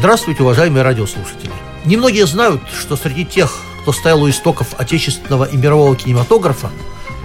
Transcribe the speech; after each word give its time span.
Здравствуйте, 0.00 0.42
уважаемые 0.44 0.82
радиослушатели. 0.82 1.52
Немногие 1.84 2.26
знают, 2.26 2.62
что 2.72 2.96
среди 2.96 3.26
тех, 3.26 3.54
кто 3.82 3.92
стоял 3.92 4.22
у 4.22 4.30
истоков 4.30 4.68
отечественного 4.80 5.44
и 5.44 5.58
мирового 5.58 5.94
кинематографа, 5.94 6.70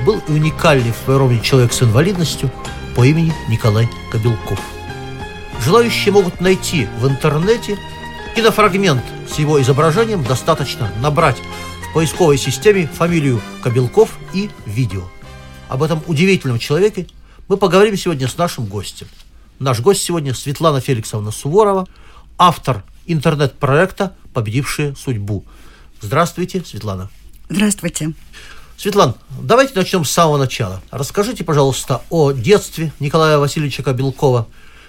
был 0.06 0.22
и 0.28 0.32
уникальный 0.34 0.92
в 0.92 1.06
своем 1.06 1.20
роде 1.20 1.40
человек 1.40 1.72
с 1.72 1.82
инвалидностью 1.82 2.52
по 2.94 3.06
имени 3.06 3.34
Николай 3.48 3.88
Кобелков. 4.12 4.60
Желающие 5.62 6.12
могут 6.12 6.42
найти 6.42 6.90
в 7.00 7.08
интернете 7.08 7.80
кинофрагмент 8.36 9.06
с 9.34 9.40
его 9.40 9.62
изображением, 9.62 10.26
достаточно 10.26 10.92
набрать 11.00 11.38
в 11.90 11.94
поисковой 11.94 12.38
системе 12.38 12.88
фамилию 12.88 13.40
Кобелков 13.64 14.18
и 14.34 14.50
видео. 14.66 15.04
Об 15.70 15.82
этом 15.82 16.04
удивительном 16.08 16.60
человеке 16.60 17.08
мы 17.48 17.56
поговорим 17.56 17.96
сегодня 17.96 18.28
с 18.28 18.38
нашим 18.38 18.66
гостем. 18.66 19.08
Наш 19.60 19.80
гость 19.80 20.04
сегодня 20.04 20.34
Светлана 20.34 20.82
Феликсовна 20.82 21.32
Суворова– 21.32 21.88
автор 22.38 22.84
интернет-проекта 23.06 24.16
«Победившие 24.34 24.96
судьбу». 24.96 25.46
Здравствуйте, 26.02 26.64
Светлана. 26.66 27.10
Здравствуйте. 27.50 28.14
Светлана, 28.78 29.16
давайте 29.40 29.74
начнем 29.76 30.04
с 30.04 30.12
самого 30.12 30.38
начала. 30.38 30.82
Расскажите, 30.92 31.44
пожалуйста, 31.44 32.02
о 32.10 32.32
детстве 32.32 32.92
Николая 33.00 33.38
Васильевича 33.38 33.84
Кобелкова. 33.84 34.48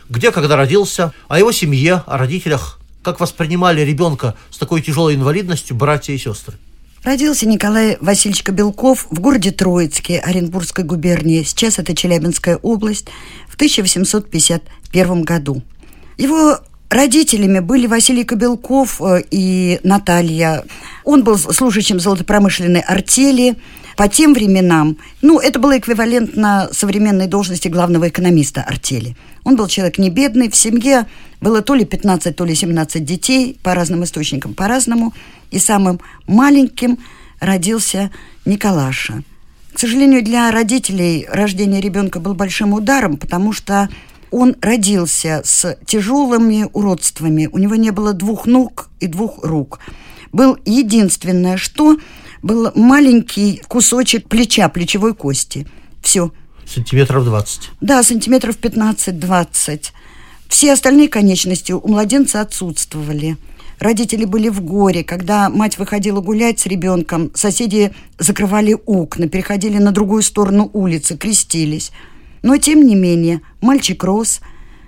Где, 0.08 0.32
когда 0.32 0.56
родился, 0.56 1.12
о 1.28 1.38
его 1.38 1.52
семье, 1.52 2.02
о 2.06 2.18
родителях, 2.18 2.78
как 3.02 3.20
воспринимали 3.20 3.82
ребенка 3.82 4.34
с 4.50 4.58
такой 4.58 4.82
тяжелой 4.82 5.14
инвалидностью 5.14 5.76
братья 5.76 6.12
и 6.12 6.18
сестры. 6.18 6.58
Родился 7.04 7.46
Николай 7.46 7.96
Васильевич 8.00 8.42
Кобелков 8.42 9.06
в 9.10 9.20
городе 9.20 9.52
Троицке 9.52 10.18
Оренбургской 10.18 10.82
губернии, 10.82 11.44
сейчас 11.44 11.78
это 11.78 11.94
Челябинская 11.94 12.56
область, 12.56 13.06
в 13.48 13.54
1851 13.54 15.22
году. 15.22 15.62
Его 16.18 16.58
Родителями 16.88 17.58
были 17.58 17.86
Василий 17.86 18.24
Кобелков 18.24 19.00
э, 19.02 19.22
и 19.30 19.80
Наталья. 19.82 20.64
Он 21.04 21.24
был 21.24 21.36
служащим 21.36 21.98
золотопромышленной 21.98 22.80
артели. 22.80 23.56
По 23.96 24.08
тем 24.08 24.34
временам, 24.34 24.98
ну, 25.22 25.40
это 25.40 25.58
было 25.58 25.78
эквивалентно 25.78 26.68
современной 26.70 27.26
должности 27.26 27.68
главного 27.68 28.08
экономиста 28.08 28.60
артели. 28.62 29.16
Он 29.42 29.56
был 29.56 29.68
человек 29.68 29.96
не 29.96 30.10
бедный, 30.10 30.50
в 30.50 30.56
семье 30.56 31.06
было 31.40 31.62
то 31.62 31.74
ли 31.74 31.86
15, 31.86 32.36
то 32.36 32.44
ли 32.44 32.54
17 32.54 33.02
детей, 33.04 33.58
по 33.62 33.74
разным 33.74 34.04
источникам 34.04 34.52
по-разному. 34.52 35.14
И 35.50 35.58
самым 35.58 36.00
маленьким 36.26 36.98
родился 37.40 38.10
Николаша. 38.44 39.22
К 39.72 39.78
сожалению, 39.78 40.22
для 40.22 40.50
родителей 40.50 41.26
рождение 41.30 41.80
ребенка 41.80 42.20
был 42.20 42.34
большим 42.34 42.74
ударом, 42.74 43.16
потому 43.16 43.52
что 43.52 43.88
он 44.36 44.54
родился 44.60 45.40
с 45.44 45.78
тяжелыми 45.86 46.68
уродствами. 46.74 47.48
У 47.50 47.56
него 47.56 47.74
не 47.74 47.90
было 47.90 48.12
двух 48.12 48.46
ног 48.46 48.90
и 49.00 49.06
двух 49.06 49.42
рук. 49.42 49.80
Был 50.30 50.58
единственное, 50.66 51.56
что 51.56 51.96
был 52.42 52.70
маленький 52.74 53.62
кусочек 53.66 54.28
плеча, 54.28 54.68
плечевой 54.68 55.14
кости. 55.14 55.66
Все. 56.02 56.32
Сантиметров 56.66 57.24
20. 57.24 57.70
Да, 57.80 58.02
сантиметров 58.02 58.58
15-20. 58.60 59.92
Все 60.48 60.72
остальные 60.74 61.08
конечности 61.08 61.72
у 61.72 61.88
младенца 61.88 62.42
отсутствовали. 62.42 63.38
Родители 63.78 64.26
были 64.26 64.50
в 64.50 64.60
горе. 64.62 65.02
Когда 65.02 65.48
мать 65.48 65.78
выходила 65.78 66.20
гулять 66.20 66.60
с 66.60 66.66
ребенком, 66.66 67.30
соседи 67.34 67.92
закрывали 68.18 68.76
окна, 68.84 69.28
переходили 69.28 69.78
на 69.78 69.92
другую 69.92 70.22
сторону 70.22 70.70
улицы, 70.74 71.16
крестились. 71.16 71.90
Но, 72.42 72.56
тем 72.56 72.86
не 72.86 72.94
менее, 72.94 73.40
мальчик 73.60 74.02
рос. 74.04 74.40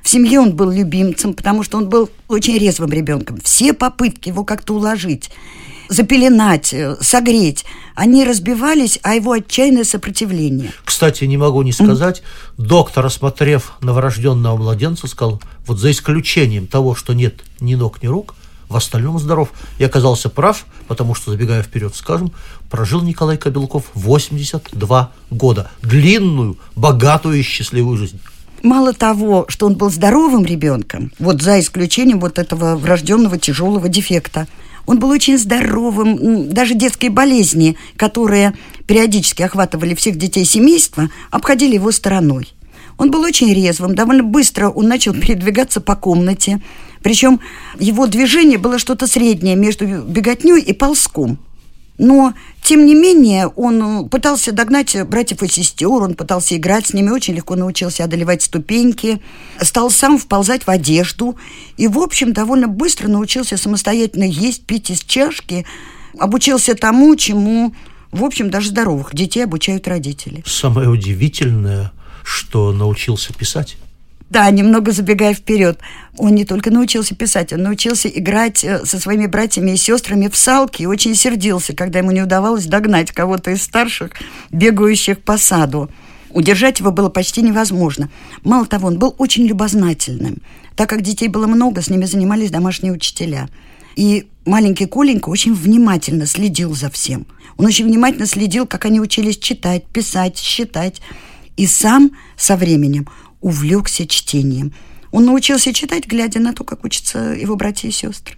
В 0.03 0.09
семье 0.09 0.41
он 0.41 0.55
был 0.55 0.71
любимцем, 0.71 1.35
потому 1.35 1.63
что 1.63 1.77
он 1.79 1.89
был 1.89 2.09
очень 2.29 2.57
резвым 2.57 2.91
ребенком. 2.91 3.39
Все 3.43 3.73
попытки 3.73 4.29
его 4.29 4.45
как-то 4.45 4.75
уложить, 4.75 5.31
запеленать, 5.89 6.73
э, 6.73 6.97
согреть, 7.01 7.65
они 7.95 8.25
разбивались, 8.25 8.99
а 9.03 9.15
его 9.15 9.33
отчаянное 9.33 9.85
сопротивление. 9.85 10.73
Кстати, 10.85 11.25
не 11.25 11.37
могу 11.37 11.63
не 11.63 11.73
сказать, 11.73 12.23
mm. 12.57 12.65
доктор, 12.65 13.07
осмотрев 13.07 13.73
новорожденного 13.81 14.57
младенца, 14.57 15.09
сказал, 15.09 15.43
вот 15.67 15.79
за 15.79 15.91
исключением 15.91 16.67
того, 16.67 16.95
что 16.95 17.13
нет 17.13 17.43
ни 17.61 17.75
ног, 17.75 18.03
ни 18.03 18.07
рук, 18.07 18.35
в 18.69 18.77
остальном 18.77 19.19
здоров. 19.19 19.53
И 19.79 19.85
оказался 19.85 20.29
прав, 20.29 20.67
потому 20.87 21.15
что, 21.15 21.31
забегая 21.31 21.63
вперед, 21.63 21.95
скажем, 21.95 22.33
прожил 22.71 23.03
Николай 23.03 23.37
Кобелков 23.37 23.85
82 23.95 25.13
года. 25.31 25.71
Длинную, 25.83 26.59
богатую 26.77 27.39
и 27.39 27.43
счастливую 27.43 27.97
жизнь. 27.97 28.21
Мало 28.63 28.93
того, 28.93 29.47
что 29.49 29.67
он 29.67 29.75
был 29.75 29.91
здоровым 29.91 30.45
ребенком, 30.45 31.13
вот 31.19 31.43
за 31.43 31.61
исключением 31.61 32.19
вот 32.19 32.39
этого 32.39 32.77
врожденного 32.77 33.39
тяжелого 33.39 33.89
дефекта, 33.89 34.49
он 34.85 34.99
был 34.99 35.11
очень 35.11 35.39
здоровым, 35.39 36.51
даже 36.51 36.75
детские 36.75 37.11
болезни, 37.11 37.77
которые 37.97 38.55
периодически 38.87 39.43
охватывали 39.43 39.95
всех 39.95 40.17
детей 40.17 40.45
семейства, 40.45 41.09
обходили 41.31 41.75
его 41.75 41.93
стороной. 41.93 42.49
Он 42.97 43.11
был 43.11 43.21
очень 43.21 43.53
резвым, 43.53 43.95
довольно 43.95 44.25
быстро 44.25 44.71
он 44.71 44.89
начал 44.89 45.13
передвигаться 45.13 45.81
по 45.81 45.95
комнате, 45.95 46.61
причем 47.09 47.41
его 47.79 48.07
движение 48.07 48.59
было 48.59 48.79
что-то 48.79 49.07
среднее 49.07 49.57
между 49.57 49.87
беготней 49.87 50.61
и 50.61 50.75
ползком. 50.75 51.39
Но, 51.97 52.35
тем 52.63 52.85
не 52.85 52.95
менее, 52.95 53.47
он 53.47 54.11
пытался 54.11 54.53
догнать 54.53 54.95
братьев 55.07 55.43
и 55.43 55.49
сестер, 55.49 55.89
он 55.89 56.13
пытался 56.13 56.55
играть 56.59 56.89
с 56.89 56.93
ними, 56.93 57.09
очень 57.09 57.33
легко 57.33 57.57
научился 57.57 58.05
одолевать 58.05 58.43
ступеньки, 58.43 59.23
стал 59.59 59.91
сам 59.91 60.19
вползать 60.19 60.67
в 60.67 60.69
одежду 60.69 61.39
и, 61.79 61.89
в 61.89 61.99
общем, 61.99 62.35
довольно 62.35 62.69
быстро 62.69 63.09
научился 63.09 63.57
самостоятельно 63.57 64.25
есть, 64.25 64.67
пить 64.67 64.91
из 64.91 65.01
чашки, 65.01 65.65
обучился 66.19 66.75
тому, 66.75 67.17
чему, 67.17 67.75
в 68.13 68.23
общем, 68.23 68.51
даже 68.51 68.69
здоровых 68.69 69.15
детей 69.15 69.45
обучают 69.45 69.89
родители. 69.89 70.45
Самое 70.47 70.91
удивительное, 70.91 71.91
что 72.23 72.71
научился 72.71 73.33
писать. 73.33 73.79
Да, 74.31 74.51
немного 74.51 74.93
забегая 74.93 75.33
вперед. 75.33 75.79
Он 76.19 76.35
не 76.35 76.45
только 76.45 76.71
научился 76.71 77.15
писать, 77.15 77.53
он 77.53 77.63
научился 77.63 78.09
играть 78.09 78.63
э, 78.63 78.85
со 78.85 79.01
своими 79.01 79.27
братьями 79.27 79.71
и 79.71 79.77
сестрами 79.77 80.29
в 80.29 80.37
салки 80.37 80.83
и 80.83 80.87
очень 80.87 81.15
сердился, 81.15 81.75
когда 81.75 82.01
ему 82.01 82.11
не 82.11 82.21
удавалось 82.21 82.67
догнать 82.67 83.11
кого-то 83.11 83.53
из 83.53 83.63
старших, 83.63 84.11
бегающих 84.51 85.21
по 85.21 85.39
саду. 85.39 85.91
Удержать 86.31 86.81
его 86.81 86.91
было 86.91 87.09
почти 87.09 87.41
невозможно. 87.41 88.11
Мало 88.45 88.67
того, 88.67 88.89
он 88.89 88.99
был 88.99 89.15
очень 89.17 89.47
любознательным. 89.47 90.43
Так 90.77 90.91
как 90.91 91.01
детей 91.01 91.29
было 91.29 91.47
много, 91.47 91.81
с 91.81 91.89
ними 91.89 92.05
занимались 92.05 92.51
домашние 92.51 92.93
учителя. 92.93 93.49
И 93.97 94.29
маленький 94.45 94.87
Коленька 94.87 95.31
очень 95.31 95.55
внимательно 95.55 96.27
следил 96.27 96.75
за 96.75 96.91
всем. 96.91 97.27
Он 97.57 97.67
очень 97.67 97.87
внимательно 97.87 98.27
следил, 98.27 98.67
как 98.67 98.85
они 98.85 99.01
учились 99.01 99.39
читать, 99.39 99.87
писать, 99.87 100.37
считать. 100.37 101.01
И 101.57 101.67
сам 101.67 102.13
со 102.37 102.57
временем 102.57 103.09
увлекся 103.41 104.07
чтением. 104.07 104.73
Он 105.11 105.25
научился 105.25 105.73
читать, 105.73 106.07
глядя 106.07 106.41
на 106.41 106.53
то, 106.53 106.65
как 106.65 106.85
учатся 106.85 107.19
его 107.19 107.57
братья 107.57 107.89
и 107.89 107.93
сестры. 107.93 108.37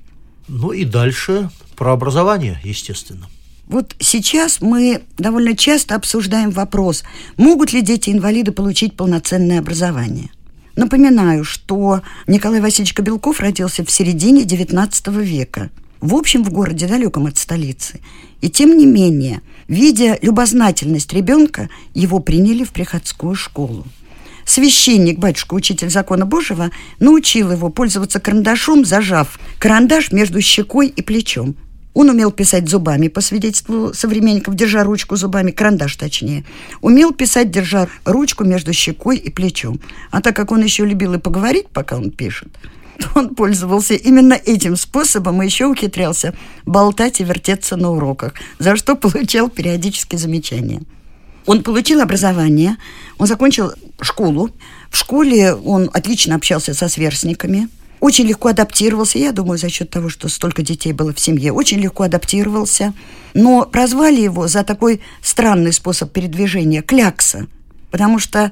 Ну 0.49 0.73
и 0.73 0.85
дальше 0.85 1.51
про 1.77 1.93
образование, 1.93 2.61
естественно. 2.65 3.29
Вот 3.67 3.95
сейчас 4.01 4.61
мы 4.61 5.03
довольно 5.17 5.57
часто 5.57 5.95
обсуждаем 5.95 6.51
вопрос, 6.51 7.05
могут 7.37 7.73
ли 7.73 7.83
дети-инвалиды 7.83 8.51
получить 8.51 8.97
полноценное 8.97 9.61
образование. 9.61 10.31
Напоминаю, 10.75 11.45
что 11.45 12.03
Николай 12.27 12.61
Васильевич 12.61 12.95
Кобелков 12.95 13.39
родился 13.39 13.85
в 13.85 13.91
середине 13.91 14.43
XIX 14.43 15.23
века. 15.23 15.71
В 16.01 16.15
общем, 16.15 16.43
в 16.43 16.51
городе 16.51 16.89
далеком 16.89 17.27
от 17.27 17.39
столицы. 17.39 18.01
И 18.41 18.49
тем 18.49 18.77
не 18.77 18.87
менее, 18.87 19.41
видя 19.69 20.19
любознательность 20.23 21.13
ребенка, 21.13 21.69
его 21.95 22.19
приняли 22.19 22.65
в 22.65 22.71
приходскую 22.73 23.35
школу 23.35 23.87
священник, 24.45 25.19
батюшка, 25.19 25.55
учитель 25.55 25.91
закона 25.91 26.27
Божьего, 26.27 26.71
научил 26.99 27.53
его 27.53 27.69
пользоваться 27.71 28.21
карандашом, 28.21 28.85
зажав 28.85 29.39
карандаш 29.59 30.13
между 30.13 30.41
щекой 30.41 30.89
и 30.89 31.03
плечом. 31.03 31.57
Он 31.93 32.09
умел 32.09 32.31
писать 32.31 32.69
зубами, 32.69 33.09
по 33.09 33.21
свидетельству 33.21 33.93
современников, 33.95 34.55
держа 34.55 34.85
ручку 34.85 35.17
зубами, 35.17 35.51
карандаш 35.51 35.97
точнее. 35.97 36.45
Умел 36.81 37.13
писать, 37.13 37.51
держа 37.51 37.89
ручку 38.05 38.45
между 38.45 38.73
щекой 38.73 39.17
и 39.17 39.31
плечом. 39.31 39.81
А 40.11 40.21
так 40.21 40.37
как 40.37 40.53
он 40.53 40.63
еще 40.63 40.85
любил 40.85 41.15
и 41.15 41.19
поговорить, 41.19 41.69
пока 41.69 41.97
он 41.97 42.11
пишет, 42.11 42.49
то 43.01 43.09
он 43.17 43.35
пользовался 43.35 43.95
именно 43.95 44.35
этим 44.35 44.77
способом 44.77 45.43
и 45.43 45.47
еще 45.47 45.67
ухитрялся 45.67 46.35
болтать 46.65 47.21
и 47.21 47.25
вертеться 47.25 47.77
на 47.77 47.91
уроках, 47.91 48.35
за 48.59 48.77
что 48.77 48.95
получал 48.95 49.49
периодически 49.49 50.17
замечания. 50.17 50.83
Он 51.47 51.63
получил 51.63 52.01
образование, 52.01 52.77
он 53.21 53.27
закончил 53.27 53.73
школу. 54.01 54.51
В 54.91 54.97
школе 54.97 55.55
он 55.55 55.91
отлично 55.93 56.35
общался 56.35 56.75
со 56.75 56.89
сверстниками– 56.89 57.69
очень 58.01 58.27
легко 58.27 58.49
адаптировался, 58.49 59.19
я 59.19 59.31
думаю, 59.31 59.59
за 59.59 59.69
счет 59.69 59.91
того, 59.91 60.09
что 60.09 60.29
столько 60.29 60.63
детей 60.63 60.93
было 60.93 61.13
в 61.13 61.21
семье, 61.21 61.53
очень 61.53 61.79
легко 61.79 62.05
адаптировался. 62.05 62.95
Но 63.35 63.67
прозвали 63.67 64.21
его 64.21 64.49
за 64.49 64.65
такой 64.65 65.03
странный 65.23 65.73
способ 65.73 66.11
передвижения– 66.11 66.83
клякса, 66.83 67.47
потому 67.91 68.19
что 68.19 68.51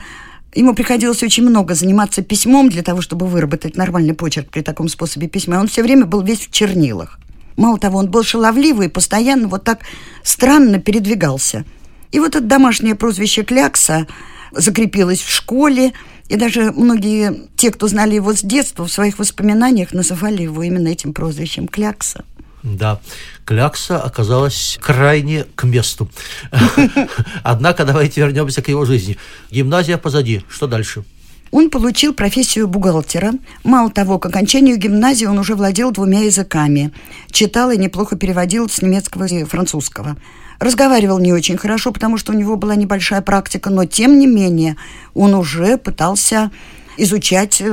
Ему 0.55 0.75
приходилось 0.75 1.23
очень 1.23 1.43
много 1.43 1.75
заниматься 1.75 2.23
письмом 2.23 2.71
для 2.71 2.83
того, 2.83 3.03
чтобы 3.03 3.27
выработать 3.27 3.77
нормальный 3.77 4.15
почерк 4.15 4.49
при 4.49 4.63
таком 4.63 4.89
способе 4.89 5.29
письма. 5.29 5.57
Он 5.57 5.69
все 5.69 5.83
время 5.83 6.07
был 6.07 6.23
весь 6.23 6.41
в 6.41 6.51
чернилах. 6.51 7.21
Мало 7.59 7.79
того, 7.79 7.99
он 7.99 8.11
был 8.11 8.25
шаловливый 8.25 8.87
и 8.87 8.91
постоянно 8.91 9.47
вот 9.47 9.65
так 9.65 9.81
странно 10.25 10.81
передвигался. 10.81 11.67
И 12.13 12.19
вот 12.19 12.35
это 12.35 12.41
домашнее 12.41 12.95
прозвище 12.95 13.45
Клякса 13.45 14.07
закрепилось 14.53 15.21
в 15.21 15.31
школе, 15.31 15.93
и 16.29 16.37
даже 16.37 16.73
многие, 16.73 17.49
те, 17.57 17.71
кто 17.71 17.89
знали 17.89 18.15
его 18.15 18.35
с 18.35 18.43
детства, 18.43 18.87
в 18.87 18.93
своих 18.93 19.19
воспоминаниях 19.19 19.93
называли 19.93 20.43
его 20.43 20.63
именно 20.63 20.89
этим 20.89 21.13
прозвищем 21.13 21.69
Клякса. 21.69 22.25
Да, 22.63 23.01
Клякса 23.45 24.03
оказалась 24.03 24.79
крайне 24.83 25.45
к 25.55 25.65
месту. 25.65 26.11
Однако 27.43 27.85
давайте 27.85 28.21
вернемся 28.21 28.63
к 28.63 28.69
его 28.69 28.85
жизни. 28.85 29.17
Гимназия 29.51 29.97
позади. 29.97 30.43
Что 30.49 30.67
дальше? 30.67 31.05
Он 31.51 31.71
получил 31.71 32.13
профессию 32.13 32.69
бухгалтера. 32.69 33.33
Мало 33.65 33.91
того, 33.91 34.19
к 34.19 34.27
окончанию 34.27 34.77
гимназии 34.77 35.25
он 35.25 35.39
уже 35.39 35.55
владел 35.55 35.93
двумя 35.93 36.21
языками. 36.21 36.93
Читал 37.31 37.71
и 37.71 37.79
неплохо 37.79 38.17
переводил 38.17 38.69
с 38.69 38.83
немецкого 38.83 39.25
и 39.25 39.45
французского. 39.45 40.17
Разговаривал 40.59 41.19
не 41.19 41.33
очень 41.33 41.57
хорошо, 41.57 41.93
потому 41.93 42.19
что 42.19 42.33
у 42.33 42.35
него 42.35 42.57
была 42.57 42.75
небольшая 42.75 43.23
практика, 43.23 43.71
но 43.71 43.85
тем 43.85 44.19
не 44.19 44.27
менее 44.27 44.77
он 45.15 45.35
уже 45.35 45.77
пытался 45.77 46.51
изучать 46.97 47.61
э, 47.61 47.67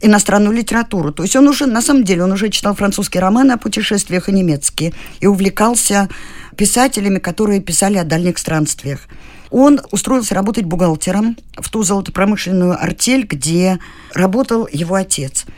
иностранную 0.00 0.56
литературу. 0.56 1.12
То 1.12 1.22
есть 1.22 1.36
он 1.36 1.46
уже, 1.48 1.66
на 1.66 1.82
самом 1.82 2.02
деле, 2.02 2.24
он 2.24 2.32
уже 2.32 2.48
читал 2.48 2.74
французские 2.74 3.20
романы 3.20 3.52
о 3.52 3.58
путешествиях 3.58 4.30
и 4.30 4.32
немецкие, 4.32 4.94
и 5.20 5.26
увлекался 5.26 6.08
писателями, 6.56 7.18
которые 7.18 7.60
писали 7.60 7.98
о 7.98 8.04
дальних 8.04 8.38
странствиях. 8.38 9.00
Он 9.50 9.80
устроился 9.90 10.34
работать 10.34 10.64
бухгалтером 10.64 11.36
в 11.58 11.68
ту 11.68 11.82
золотопромышленную 11.82 12.82
артель, 12.82 13.26
где 13.26 13.78
работал 14.14 14.66
его 14.72 14.94
отец– 14.94 15.44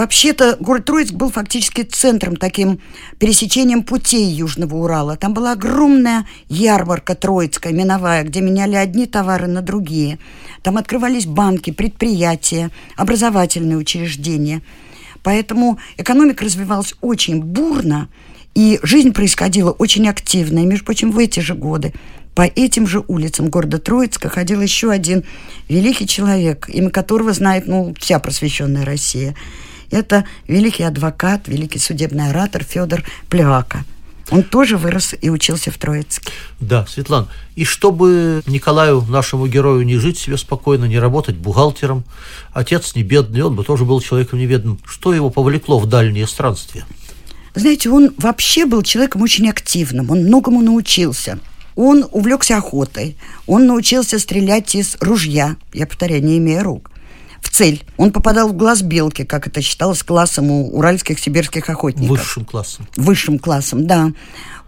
Вообще-то 0.00 0.56
город 0.58 0.86
Троицк 0.86 1.12
был 1.12 1.30
фактически 1.30 1.82
центром, 1.82 2.36
таким 2.36 2.80
пересечением 3.18 3.82
путей 3.82 4.24
Южного 4.24 4.76
Урала. 4.76 5.18
Там 5.18 5.34
была 5.34 5.52
огромная 5.52 6.26
ярмарка 6.48 7.14
Троицкая, 7.14 7.74
миновая, 7.74 8.24
где 8.24 8.40
меняли 8.40 8.76
одни 8.76 9.04
товары 9.04 9.46
на 9.46 9.60
другие. 9.60 10.18
Там 10.62 10.78
открывались 10.78 11.26
банки, 11.26 11.70
предприятия, 11.70 12.70
образовательные 12.96 13.76
учреждения. 13.76 14.62
Поэтому 15.22 15.78
экономика 15.98 16.46
развивалась 16.46 16.94
очень 17.02 17.42
бурно, 17.42 18.08
и 18.54 18.80
жизнь 18.82 19.12
происходила 19.12 19.70
очень 19.70 20.08
активно. 20.08 20.60
И, 20.60 20.64
между 20.64 20.86
прочим, 20.86 21.10
в 21.10 21.18
эти 21.18 21.40
же 21.40 21.54
годы 21.54 21.92
по 22.34 22.42
этим 22.46 22.86
же 22.86 23.04
улицам 23.06 23.50
города 23.50 23.76
Троицка 23.76 24.30
ходил 24.30 24.62
еще 24.62 24.90
один 24.90 25.24
великий 25.68 26.06
человек, 26.06 26.70
имя 26.70 26.88
которого 26.88 27.34
знает 27.34 27.66
ну, 27.66 27.94
вся 28.00 28.18
просвещенная 28.18 28.86
Россия– 28.86 29.36
это 29.90 30.24
великий 30.46 30.84
адвокат, 30.84 31.48
великий 31.48 31.78
судебный 31.78 32.30
оратор 32.30 32.64
Федор 32.64 33.02
Плевака. 33.28 33.84
Он 34.30 34.44
тоже 34.44 34.76
вырос 34.76 35.14
и 35.20 35.28
учился 35.28 35.72
в 35.72 35.78
Троицке. 35.78 36.32
Да, 36.60 36.86
Светлана. 36.86 37.26
И 37.56 37.64
чтобы 37.64 38.42
Николаю, 38.46 39.02
нашему 39.02 39.48
герою, 39.48 39.84
не 39.84 39.96
жить 39.96 40.18
себе 40.18 40.36
спокойно, 40.36 40.84
не 40.84 41.00
работать 41.00 41.36
бухгалтером, 41.36 42.04
отец 42.52 42.94
не 42.94 43.02
бедный, 43.02 43.42
он 43.42 43.56
бы 43.56 43.64
тоже 43.64 43.84
был 43.84 44.00
человеком 44.00 44.38
неведным. 44.38 44.78
Что 44.84 45.12
его 45.12 45.30
повлекло 45.30 45.80
в 45.80 45.86
дальние 45.86 46.28
странствия? 46.28 46.84
Знаете, 47.56 47.90
он 47.90 48.14
вообще 48.18 48.66
был 48.66 48.82
человеком 48.82 49.22
очень 49.22 49.48
активным, 49.48 50.10
он 50.10 50.20
многому 50.20 50.62
научился. 50.62 51.40
Он 51.74 52.06
увлекся 52.12 52.56
охотой, 52.56 53.16
он 53.46 53.66
научился 53.66 54.18
стрелять 54.18 54.74
из 54.74 54.96
ружья, 55.00 55.56
я 55.72 55.86
повторяю, 55.86 56.22
не 56.22 56.38
имея 56.38 56.62
рук 56.62 56.89
в 57.40 57.48
цель. 57.48 57.82
Он 57.96 58.12
попадал 58.12 58.48
в 58.48 58.56
глаз 58.56 58.82
белки, 58.82 59.24
как 59.24 59.46
это 59.46 59.60
считалось 59.60 60.02
классом 60.02 60.50
у 60.50 60.76
уральских 60.76 61.18
сибирских 61.18 61.68
охотников. 61.68 62.18
Высшим 62.18 62.44
классом. 62.44 62.86
Высшим 62.96 63.38
классом, 63.38 63.86
да. 63.86 64.12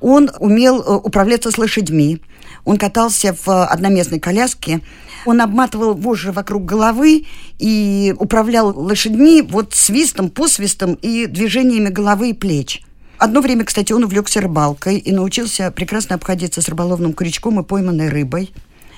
Он 0.00 0.30
умел 0.40 0.82
э, 0.82 0.94
управляться 0.94 1.50
с 1.50 1.58
лошадьми. 1.58 2.20
Он 2.64 2.76
катался 2.76 3.36
в 3.44 3.66
одноместной 3.66 4.20
коляске. 4.20 4.80
Он 5.24 5.40
обматывал 5.40 5.94
вожжи 5.94 6.32
вокруг 6.32 6.64
головы 6.64 7.26
и 7.58 8.14
управлял 8.18 8.76
лошадьми 8.76 9.42
вот 9.42 9.74
свистом, 9.74 10.30
посвистом 10.30 10.94
и 10.94 11.26
движениями 11.26 11.88
головы 11.88 12.30
и 12.30 12.32
плеч. 12.32 12.82
Одно 13.18 13.40
время, 13.40 13.64
кстати, 13.64 13.92
он 13.92 14.02
увлекся 14.02 14.40
рыбалкой 14.40 14.98
и 14.98 15.12
научился 15.12 15.70
прекрасно 15.70 16.16
обходиться 16.16 16.60
с 16.60 16.68
рыболовным 16.68 17.12
крючком 17.12 17.60
и 17.60 17.62
пойманной 17.62 18.08
рыбой 18.08 18.52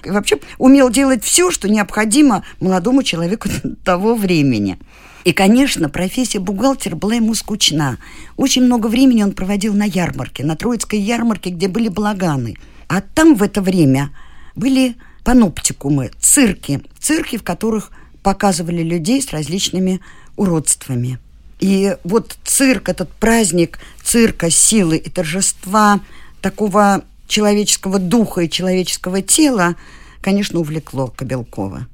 и 0.06 0.10
вообще 0.10 0.38
умел 0.58 0.90
делать 0.90 1.24
все, 1.24 1.50
что 1.50 1.68
необходимо 1.68 2.44
молодому 2.60 3.02
человеку 3.02 3.48
того 3.84 4.14
времени. 4.14 4.78
И, 5.24 5.32
конечно, 5.32 5.88
профессия 5.88 6.38
бухгалтера 6.38 6.96
была 6.96 7.14
ему 7.14 7.34
скучна. 7.34 7.96
Очень 8.36 8.64
много 8.64 8.88
времени 8.88 9.22
он 9.22 9.32
проводил 9.32 9.72
на 9.74 9.84
ярмарке, 9.84 10.44
на 10.44 10.54
Троицкой 10.54 11.00
ярмарке, 11.00 11.50
где 11.50 11.66
были 11.66 11.88
балаганы. 11.88 12.56
А 12.88 13.00
там 13.00 13.34
в 13.34 13.42
это 13.42 13.62
время 13.62 14.10
были 14.54 14.96
паноптикумы, 15.24 16.10
цирки. 16.20 16.82
Цирки, 16.98 17.38
в 17.38 17.42
которых 17.42 17.90
показывали 18.22 18.82
людей 18.82 19.22
с 19.22 19.30
различными 19.32 20.00
уродствами. 20.36 21.18
И 21.60 21.96
вот 22.04 22.36
цирк, 22.44 22.90
этот 22.90 23.10
праздник 23.12 23.78
цирка, 24.02 24.50
силы 24.50 24.98
и 24.98 25.08
торжества, 25.08 26.00
такого 26.42 27.04
человеческого 27.26 27.98
духа 27.98 28.42
и 28.42 28.50
человеческого 28.50 29.22
тела, 29.22 29.76
конечно, 30.20 30.60
увлекло 30.60 31.08
Кобелкова. 31.08 31.86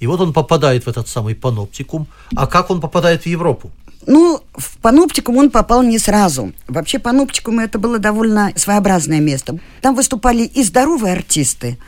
И 0.00 0.06
вот 0.06 0.20
он 0.20 0.32
попадает 0.32 0.84
в 0.84 0.88
этот 0.88 1.08
самый 1.08 1.34
паноптикум. 1.34 2.06
А 2.36 2.46
как 2.46 2.70
он 2.70 2.80
попадает 2.80 3.22
в 3.22 3.26
Европу? 3.26 3.70
Ну, 4.06 4.40
в 4.54 4.78
паноптикум 4.78 5.36
он 5.36 5.50
попал 5.50 5.82
не 5.82 5.98
сразу. 5.98 6.52
Вообще 6.68 6.98
паноптикум 6.98 7.58
это 7.60 7.78
было 7.78 7.98
довольно 7.98 8.52
своеобразное 8.56 9.20
место. 9.20 9.58
Там 9.82 9.94
выступали 9.94 10.44
и 10.44 10.62
здоровые 10.62 11.14
артисты, 11.14 11.78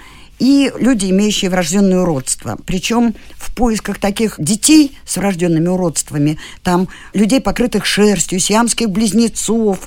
и 0.40 0.72
люди, 0.78 1.06
имеющие 1.10 1.50
врожденное 1.50 2.00
уродство. 2.00 2.58
Причем 2.66 3.14
в 3.36 3.54
поисках 3.54 3.98
таких 3.98 4.34
детей 4.38 4.98
с 5.04 5.16
врожденными 5.18 5.68
уродствами, 5.68 6.38
там 6.62 6.88
людей, 7.14 7.40
покрытых 7.40 7.86
шерстью, 7.86 8.40
сиамских 8.40 8.90
близнецов, 8.90 9.86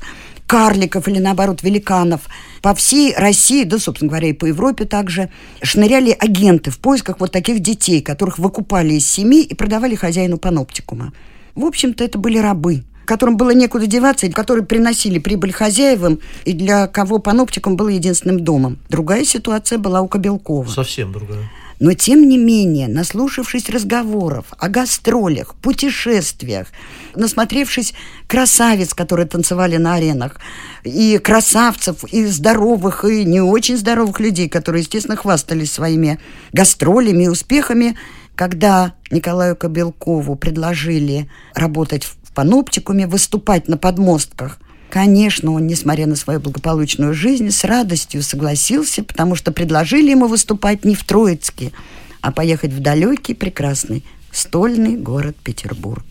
карликов 0.54 1.08
или, 1.08 1.18
наоборот, 1.18 1.64
великанов. 1.64 2.22
По 2.62 2.76
всей 2.76 3.16
России, 3.16 3.64
да, 3.64 3.80
собственно 3.80 4.10
говоря, 4.10 4.28
и 4.28 4.34
по 4.34 4.46
Европе 4.46 4.86
также, 4.86 5.32
шныряли 5.64 6.12
агенты 6.12 6.70
в 6.70 6.78
поисках 6.78 7.20
вот 7.20 7.32
таких 7.32 7.60
детей, 7.60 8.04
которых 8.04 8.38
выкупали 8.38 8.94
из 8.94 9.10
семьи 9.10 9.42
и 9.42 9.56
продавали 9.56 9.96
хозяину 9.96 10.38
паноптикума. 10.38 11.12
В 11.56 11.66
общем-то, 11.66 12.04
это 12.04 12.20
были 12.20 12.38
рабы, 12.38 12.84
которым 13.06 13.36
было 13.36 13.50
некуда 13.50 13.88
деваться, 13.88 14.30
которые 14.30 14.64
приносили 14.64 15.18
прибыль 15.18 15.54
хозяевам, 15.54 16.20
и 16.46 16.54
для 16.54 16.86
кого 16.86 17.18
паноптикум 17.18 17.76
был 17.76 17.88
единственным 17.88 18.40
домом. 18.40 18.78
Другая 18.90 19.26
ситуация 19.26 19.80
была 19.80 20.02
у 20.02 20.08
Кобелкова. 20.08 20.70
Совсем 20.70 21.12
другая. 21.12 21.50
Но, 21.80 21.94
тем 21.94 22.28
не 22.28 22.38
менее, 22.38 22.88
наслушавшись 22.88 23.70
разговоров 23.70 24.46
о 24.58 24.70
гастролях, 24.70 25.56
путешествиях, 25.56 26.68
насмотревшись 27.16 27.94
красавиц, 28.28 28.94
которые 28.94 29.28
танцевали 29.28 29.78
на 29.78 29.96
аренах, 29.96 30.40
и 30.84 31.18
красавцев, 31.18 32.04
и 32.06 32.26
здоровых, 32.26 33.06
и 33.06 33.26
не 33.26 33.42
очень 33.42 33.78
здоровых 33.78 34.20
людей, 34.20 34.50
которые, 34.50 34.82
естественно, 34.82 35.18
хвастались 35.18 35.72
своими 35.72 36.20
гастролями 36.52 37.24
и 37.24 37.30
успехами, 37.30 37.98
когда 38.36 38.94
Николаю 39.12 39.56
Кобелкову 39.56 40.36
предложили 40.36 41.30
работать 41.54 42.04
в 42.04 42.34
паноптикуме, 42.34 43.08
выступать 43.08 43.68
на 43.68 43.78
подмостках– 43.78 44.60
Конечно, 44.94 45.54
он, 45.54 45.66
несмотря 45.66 46.06
на 46.06 46.16
свою 46.16 46.40
благополучную 46.40 47.16
жизнь, 47.16 47.50
с 47.50 47.64
радостью 47.64 48.22
согласился, 48.22 49.04
потому 49.04 49.36
что 49.36 49.52
предложили 49.52 50.12
ему 50.12 50.28
выступать 50.28 50.86
не 50.86 50.94
в 50.94 51.04
Троицке, 51.04 51.72
а 52.22 52.32
поехать 52.32 52.72
в 52.72 52.80
далекий, 52.80 53.34
прекрасный, 53.34 54.04
стольный 54.32 54.96
город 54.96 55.36
Петербург. 55.44 56.06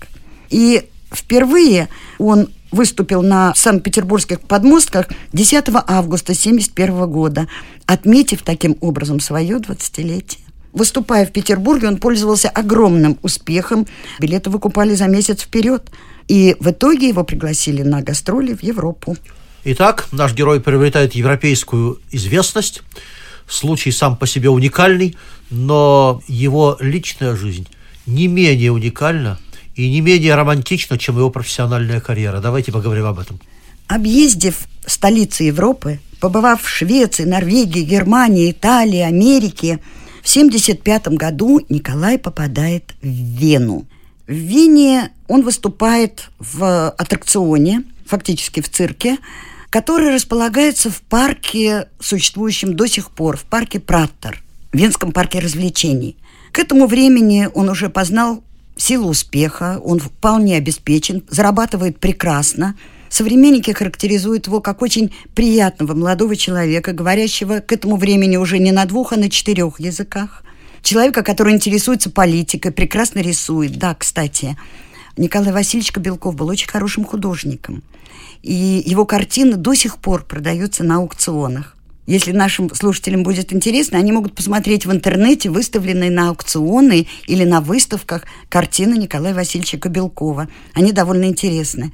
И 0.51 0.83
впервые 1.13 1.91
он 2.19 2.49
выступил 2.73 3.23
на 3.23 3.55
Санкт-Петербургских 3.55 4.41
подмостках 4.41 5.07
10 5.33 5.65
августа 5.87 6.33
1971 6.33 7.09
года, 7.09 7.47
отметив 7.87 8.43
таким 8.43 8.77
образом 8.81 9.21
свое 9.21 9.59
20-летие. 9.59 10.42
Выступая 10.73 11.27
в 11.27 11.33
Петербурге, 11.33 11.89
он 11.89 11.99
пользовался 11.99 12.49
огромным 12.49 13.19
успехом. 13.23 13.87
Билеты 14.19 14.51
выкупали 14.51 14.95
за 14.95 15.07
месяц 15.07 15.43
вперед. 15.43 15.91
И 16.29 16.57
в 16.61 16.71
итоге 16.71 17.09
его 17.09 17.25
пригласили 17.25 17.83
на 17.83 18.01
гастроли 18.01 18.55
в 18.55 18.63
Европу. 18.63 19.17
Итак, 19.65 20.09
наш 20.13 20.35
герой 20.35 20.61
приобретает 20.61 21.15
европейскую 21.15 22.01
известность. 22.11 22.83
Случай 23.47 23.93
сам 23.93 24.17
по 24.17 24.27
себе 24.27 24.49
уникальный, 24.49 25.17
но 25.51 26.23
его 26.27 26.77
личная 26.81 27.37
жизнь 27.37 27.69
не 28.07 28.27
менее 28.27 28.73
уникальна 28.73 29.39
и 29.75 29.91
не 29.91 30.01
менее 30.01 30.35
романтична, 30.35 30.99
чем 30.99 31.19
его 31.19 31.31
профессиональная 31.31 32.01
карьера. 32.01 32.41
Давайте 32.41 32.73
поговорим 32.73 33.07
об 33.07 33.19
этом. 33.19 33.41
Объездив 33.89 34.67
столицы 34.87 35.45
Европы, 35.45 36.01
побывав 36.21 36.63
в 36.63 36.69
Швеции, 36.69 37.25
Норвегии, 37.25 37.83
Германии, 37.83 38.51
Италии, 38.51 39.01
Америке, 39.01 39.81
в 40.23 40.31
1975 40.31 41.09
году 41.09 41.61
Николай 41.69 42.17
попадает 42.17 42.95
в 43.03 43.07
Вену. 43.07 43.87
В 44.29 44.33
Вене 44.33 45.11
он 45.27 45.43
выступает 45.43 46.31
в 46.39 46.91
аттракционе, 46.91 47.83
фактически 48.07 48.61
в 48.61 48.71
цирке, 48.71 49.19
который 49.69 50.15
располагается 50.15 50.91
в 50.91 51.03
парке, 51.03 51.89
существующем 51.99 52.77
до 52.77 52.87
сих 52.87 53.11
пор, 53.11 53.37
в 53.37 53.43
парке 53.43 53.81
Праттер, 53.81 54.43
в 54.73 54.77
Венском 54.77 55.11
парке 55.11 55.41
развлечений. 55.41 56.17
К 56.53 56.61
этому 56.61 56.87
времени 56.87 57.49
он 57.53 57.69
уже 57.69 57.89
познал 57.89 58.45
силу 58.77 59.09
успеха, 59.09 59.81
он 59.85 59.99
вполне 59.99 60.57
обеспечен, 60.57 61.25
зарабатывает 61.29 61.99
прекрасно. 61.99 62.77
Современники 63.13 63.73
характеризуют 63.73 64.47
его 64.47 64.63
как 64.63 64.81
очень 64.81 65.13
приятного 65.35 65.93
молодого 65.93 66.35
человека, 66.35 66.95
говорящего 66.95 67.61
к 67.61 67.71
этому 67.71 67.97
времени 67.97 68.39
уже 68.39 68.59
не 68.59 68.73
на 68.73 68.87
двух, 68.87 69.13
а 69.13 69.17
на 69.17 69.29
четырех 69.29 69.79
языках. 69.79 70.43
Человека, 70.81 71.23
который 71.23 71.53
интересуется 71.53 72.09
политикой, 72.09 72.73
прекрасно 72.73 73.19
рисует. 73.19 73.77
Да, 73.77 73.95
кстати, 73.95 74.57
Николай 75.19 75.53
Васильевич 75.53 75.93
Кобелков 75.93 76.35
был 76.35 76.49
очень 76.49 76.71
хорошим 76.71 77.05
художником. 77.05 77.83
И 78.41 78.83
его 78.87 79.05
картины 79.05 79.57
до 79.57 79.75
сих 79.75 79.99
пор 79.99 80.25
продаются 80.25 80.83
на 80.83 80.97
аукционах. 80.97 81.77
Если 82.07 82.33
нашим 82.33 82.75
слушателям 82.75 83.25
будет 83.25 83.53
интересно, 83.53 83.99
они 83.99 84.11
могут 84.11 84.35
посмотреть 84.35 84.87
в 84.87 84.91
интернете 84.91 85.51
выставленные 85.51 86.11
на 86.11 86.31
аукционы 86.31 87.07
или 87.27 87.45
на 87.45 87.61
выставках 87.61 88.25
картины 88.49 88.95
Николая 88.95 89.35
Васильевича 89.35 89.77
Кобелкова. 89.77 90.49
Они 90.73 90.93
довольно 90.93 91.27
интересны. 91.27 91.93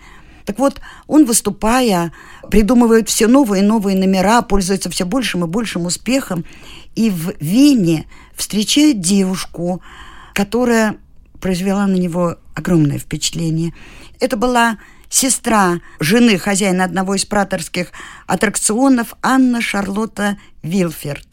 Так 0.49 0.59
вот, 0.59 0.81
он, 1.07 1.27
выступая, 1.27 2.11
придумывает 2.51 3.11
все 3.11 3.27
новые 3.27 3.63
и 3.63 3.67
новые 3.67 3.99
номера, 3.99 4.41
пользуется 4.41 4.89
все 4.89 5.05
большим 5.05 5.45
и 5.45 5.47
большим 5.47 5.85
успехом. 5.85 6.47
И 6.95 7.11
в 7.11 7.35
Вене 7.39 8.07
встречает 8.35 8.99
девушку, 8.99 9.83
которая 10.33 10.97
произвела 11.39 11.87
на 11.87 11.97
него 11.97 12.39
огромное 12.55 12.99
впечатление. 12.99 13.75
Это 14.21 14.39
была 14.39 14.79
сестра 15.11 15.81
жены 16.01 16.39
хозяина 16.39 16.85
одного 16.85 17.15
из 17.15 17.27
праторских 17.27 17.93
аттракционов 18.27 19.17
Анна 19.21 19.61
Шарлотта 19.61 20.39
Вилферд. 20.63 21.27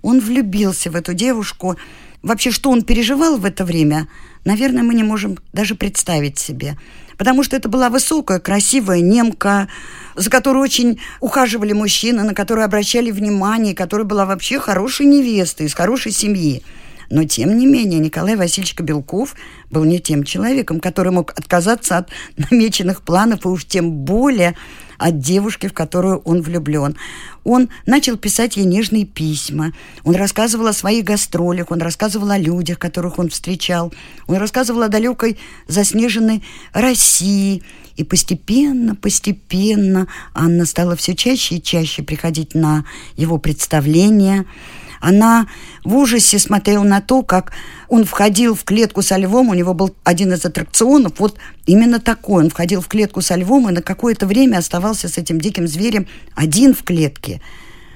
Он 0.00 0.20
влюбился 0.20 0.90
в 0.90 0.96
эту 0.96 1.12
девушку. 1.12 1.76
Вообще, 2.22 2.50
что 2.50 2.70
он 2.70 2.82
переживал 2.82 3.36
в 3.36 3.44
это 3.44 3.66
время, 3.66 4.08
наверное, 4.46 4.82
мы 4.82 4.94
не 4.94 5.04
можем 5.04 5.36
даже 5.52 5.74
представить 5.74 6.38
себе. 6.38 6.78
Потому 7.18 7.42
что 7.42 7.56
это 7.56 7.68
была 7.68 7.90
высокая, 7.90 8.38
красивая 8.38 9.00
немка, 9.00 9.68
за 10.16 10.30
которой 10.30 10.58
очень 10.58 11.00
ухаживали 11.20 11.72
мужчины, 11.72 12.22
на 12.22 12.34
которую 12.34 12.64
обращали 12.64 13.10
внимание, 13.10 13.74
которая 13.74 14.06
была 14.06 14.26
вообще 14.26 14.58
хорошей 14.58 15.06
невестой, 15.06 15.66
из 15.66 15.74
хорошей 15.74 16.12
семьи. 16.12 16.62
Но, 17.10 17.24
тем 17.24 17.56
не 17.56 17.66
менее, 17.66 18.00
Николай 18.00 18.36
Васильевич 18.36 18.74
Кобелков 18.74 19.34
был 19.70 19.84
не 19.84 20.00
тем 20.00 20.24
человеком, 20.24 20.80
который 20.80 21.12
мог 21.12 21.32
отказаться 21.36 21.98
от 21.98 22.10
намеченных 22.50 23.02
планов, 23.02 23.44
и 23.44 23.48
уж 23.48 23.64
тем 23.64 23.90
более 23.90 24.54
от 24.98 25.18
девушки, 25.18 25.66
в 25.66 25.72
которую 25.72 26.18
он 26.18 26.40
влюблен. 26.40 26.96
Он 27.42 27.68
начал 27.84 28.16
писать 28.16 28.56
ей 28.56 28.64
нежные 28.64 29.04
письма. 29.04 29.72
Он 30.02 30.14
рассказывал 30.14 30.68
о 30.68 30.72
своих 30.72 31.04
гастролях, 31.04 31.70
он 31.70 31.82
рассказывал 31.82 32.30
о 32.30 32.38
людях, 32.38 32.78
которых 32.78 33.18
он 33.18 33.28
встречал. 33.28 33.92
Он 34.26 34.36
рассказывал 34.36 34.82
о 34.82 34.88
далекой 34.88 35.38
заснеженной 35.68 36.42
России. 36.72 37.62
И 37.96 38.04
постепенно, 38.04 38.96
постепенно 38.96 40.08
Анна 40.32 40.64
стала 40.64 40.96
все 40.96 41.14
чаще 41.14 41.56
и 41.56 41.62
чаще 41.62 42.02
приходить 42.02 42.54
на 42.54 42.84
его 43.16 43.38
представления– 43.38 44.46
она 45.04 45.48
в 45.84 45.94
ужасе 45.96 46.38
смотрела 46.38 46.82
на 46.82 47.02
то, 47.02 47.22
как 47.22 47.52
он 47.88 48.06
входил 48.06 48.54
в 48.54 48.64
клетку 48.64 49.02
со 49.02 49.16
львом, 49.18 49.50
у 49.50 49.54
него 49.54 49.74
был 49.74 49.94
один 50.02 50.32
из 50.32 50.44
аттракционов, 50.46 51.12
вот 51.18 51.36
именно 51.66 52.00
такой. 52.00 52.44
Он 52.44 52.50
входил 52.50 52.80
в 52.80 52.88
клетку 52.88 53.20
со 53.20 53.34
львом 53.34 53.68
и 53.68 53.72
на 53.72 53.82
какое-то 53.82 54.26
время 54.26 54.58
оставался 54.58 55.08
с 55.08 55.18
этим 55.18 55.38
диким 55.38 55.68
зверем 55.68 56.06
один 56.34 56.74
в 56.74 56.82
клетке. 56.84 57.42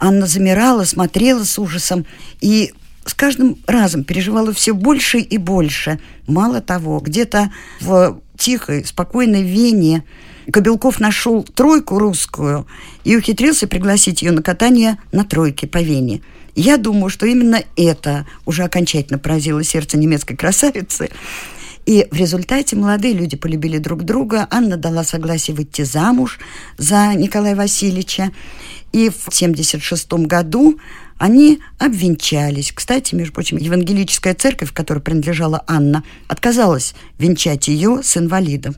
Анна 0.00 0.26
замирала, 0.26 0.84
смотрела 0.84 1.44
с 1.44 1.58
ужасом 1.58 2.04
и 2.42 2.74
с 3.06 3.14
каждым 3.14 3.56
разом 3.66 4.04
переживала 4.04 4.52
все 4.52 4.74
больше 4.74 5.18
и 5.18 5.38
больше. 5.38 5.98
Мало 6.26 6.60
того, 6.60 7.00
где-то 7.00 7.50
в 7.80 8.20
тихой, 8.36 8.84
спокойной 8.84 9.42
Вене 9.42 10.04
Кобелков 10.52 11.00
нашел 11.00 11.42
тройку 11.42 11.98
русскую 11.98 12.66
и 13.04 13.16
ухитрился 13.16 13.66
пригласить 13.66 14.20
ее 14.20 14.32
на 14.32 14.42
катание 14.42 14.98
на 15.10 15.24
тройке 15.24 15.66
по 15.66 15.78
Вене. 15.78 16.20
Я 16.58 16.76
думаю, 16.76 17.08
что 17.08 17.24
именно 17.24 17.62
это 17.76 18.26
уже 18.44 18.64
окончательно 18.64 19.20
поразило 19.20 19.62
сердце 19.62 19.96
немецкой 19.96 20.34
красавицы. 20.34 21.08
И 21.86 22.08
в 22.10 22.16
результате 22.16 22.74
молодые 22.74 23.14
люди 23.14 23.36
полюбили 23.36 23.78
друг 23.78 24.02
друга. 24.02 24.48
Анна 24.50 24.76
дала 24.76 25.04
согласие 25.04 25.54
выйти 25.54 25.82
замуж 25.82 26.40
за 26.76 27.14
Николая 27.14 27.54
Васильевича. 27.54 28.32
И 28.90 29.08
в 29.08 29.28
1976 29.28 30.12
году 30.26 30.80
они 31.16 31.60
обвенчались. 31.78 32.72
Кстати, 32.72 33.14
между 33.14 33.34
прочим, 33.34 33.56
евангелическая 33.58 34.34
церковь, 34.34 34.72
которой 34.72 34.98
принадлежала 34.98 35.62
Анна, 35.68 36.02
отказалась 36.26 36.92
венчать 37.20 37.68
ее 37.68 38.00
с 38.02 38.16
инвалидом. 38.16 38.74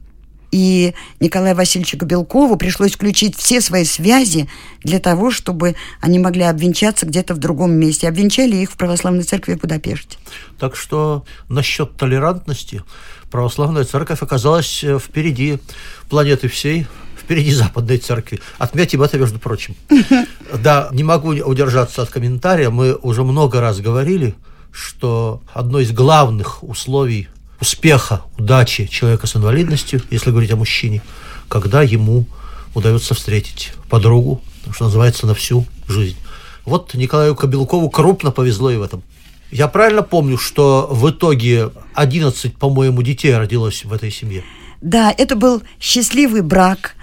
И 0.51 0.95
Николаю 1.21 1.55
Васильевичу 1.55 1.97
Белкову 1.99 2.57
пришлось 2.57 2.93
включить 2.93 3.37
все 3.37 3.61
свои 3.61 3.85
связи 3.85 4.49
для 4.83 4.99
того, 4.99 5.31
чтобы 5.31 5.77
они 6.01 6.19
могли 6.19 6.43
обвенчаться 6.43 7.07
где-то 7.07 7.35
в 7.35 7.39
другом 7.39 7.73
месте. 7.73 8.09
Обвенчали 8.09 8.57
их 8.57 8.73
в 8.73 8.77
Православной 8.77 9.23
церкви 9.23 9.55
в 9.55 9.61
Будапеште. 9.61 10.19
Так 10.59 10.77
что 10.77 11.25
насчет 11.49 11.97
толерантности 11.97 12.83
Православная 13.31 13.85
церковь 13.85 14.23
оказалась 14.23 14.83
э, 14.83 14.99
впереди 14.99 15.61
планеты 16.09 16.49
всей, 16.49 16.89
впереди 17.17 17.53
Западной 17.53 17.99
церкви. 17.99 18.41
Отметим 18.59 19.03
это, 19.03 19.19
между 19.19 19.39
прочим. 19.39 19.77
Да, 20.53 20.89
не 20.91 21.05
могу 21.05 21.29
удержаться 21.29 22.03
от 22.03 22.11
комментария. 22.11 22.71
Мы 22.71 22.97
уже 22.97 23.23
много 23.23 23.61
раз 23.61 23.79
говорили, 23.79 24.35
что 24.73 25.41
одно 25.55 25.79
из 25.79 25.93
главных 25.93 26.65
условий 26.65 27.29
успеха, 27.61 28.23
удачи 28.39 28.87
человека 28.87 29.27
с 29.27 29.37
инвалидностью, 29.37 30.03
если 30.11 30.31
говорить 30.31 30.51
о 30.51 30.57
мужчине, 30.57 31.03
когда 31.49 31.83
ему 31.83 32.27
удается 32.75 33.15
встретить 33.15 33.73
подругу, 33.89 34.43
что 34.73 34.85
называется, 34.85 35.27
на 35.27 35.35
всю 35.35 35.67
жизнь. 35.89 36.17
Вот 36.65 36.95
Николаю 36.95 37.35
Кобелкову 37.35 37.91
крупно 37.91 38.31
повезло 38.31 38.71
и 38.71 38.77
в 38.77 38.83
этом. 38.83 39.03
Я 39.51 39.67
правильно 39.67 40.03
помню, 40.03 40.39
что 40.39 40.87
в 40.91 41.11
итоге 41.11 41.71
11, 41.95 42.57
по-моему, 42.57 43.03
детей 43.03 43.35
родилось 43.37 43.85
в 43.85 43.93
этой 43.93 44.11
семье? 44.11 44.45
Да, 44.81 45.13
это 45.17 45.35
был 45.35 45.63
счастливый 45.81 46.43
брак. 46.43 46.95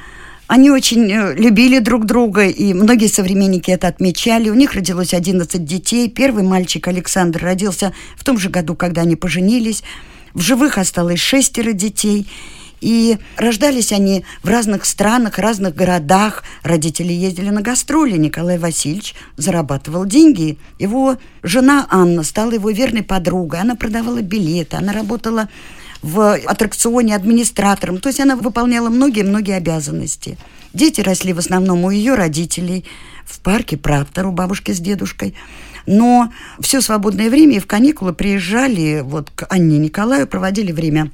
Они 0.47 0.71
очень 0.71 1.11
э, 1.11 1.35
любили 1.35 1.79
друг 1.79 2.05
друга, 2.05 2.47
и 2.47 2.73
многие 2.73 3.07
современники 3.07 3.69
это 3.69 3.87
отмечали. 3.87 4.49
У 4.49 4.53
них 4.53 4.73
родилось 4.73 5.13
11 5.13 5.65
детей. 5.65 6.09
Первый 6.09 6.43
мальчик 6.43 6.87
Александр 6.87 7.43
родился 7.43 7.93
в 8.15 8.23
том 8.23 8.37
же 8.37 8.49
году, 8.49 8.73
когда 8.75 9.01
они 9.01 9.17
поженились. 9.17 9.83
В 10.33 10.41
живых 10.41 10.77
осталось 10.77 11.19
шестеро 11.19 11.73
детей. 11.73 12.27
И 12.79 13.17
рождались 13.37 13.91
они 13.91 14.23
в 14.43 14.49
разных 14.49 14.85
странах, 14.85 15.39
разных 15.39 15.73
городах. 15.75 16.43
Родители 16.61 17.11
ездили 17.11 17.49
на 17.49 17.61
гастроли. 17.61 18.17
Николай 18.17 18.59
Васильевич 18.59 19.15
зарабатывал 19.35 20.05
деньги. 20.05 20.59
Его 20.77 21.17
жена 21.41 21.87
Анна 21.89 22.23
стала 22.23 22.51
его 22.51 22.69
верной 22.69 23.01
подругой. 23.01 23.61
Она 23.61 23.75
продавала 23.75 24.21
билеты, 24.21 24.77
она 24.77 24.93
работала 24.93 25.49
в 26.03 26.35
аттракционе 26.35 27.15
администратором. 27.15 27.97
То 27.97 28.09
есть 28.09 28.19
она 28.19 28.35
выполняла 28.35 28.89
многие-многие 28.89 29.55
обязанности. 29.55 30.37
Дети 30.73 31.01
росли 31.01 31.33
в 31.33 31.39
основном 31.39 31.83
у 31.85 31.89
ее 31.89 32.13
родителей 32.13 32.85
в 33.25 33.39
парке 33.39 33.77
Праттер 33.77 34.27
у 34.27 34.31
бабушки 34.31 34.71
с 34.71 34.79
дедушкой. 34.79 35.35
Но 35.87 36.31
все 36.59 36.81
свободное 36.81 37.29
время 37.29 37.55
и 37.55 37.59
в 37.59 37.65
каникулы 37.65 38.13
приезжали 38.13 39.01
вот 39.03 39.31
к 39.33 39.47
Анне 39.49 39.79
Николаю, 39.79 40.27
проводили 40.27 40.73
время 40.73 41.09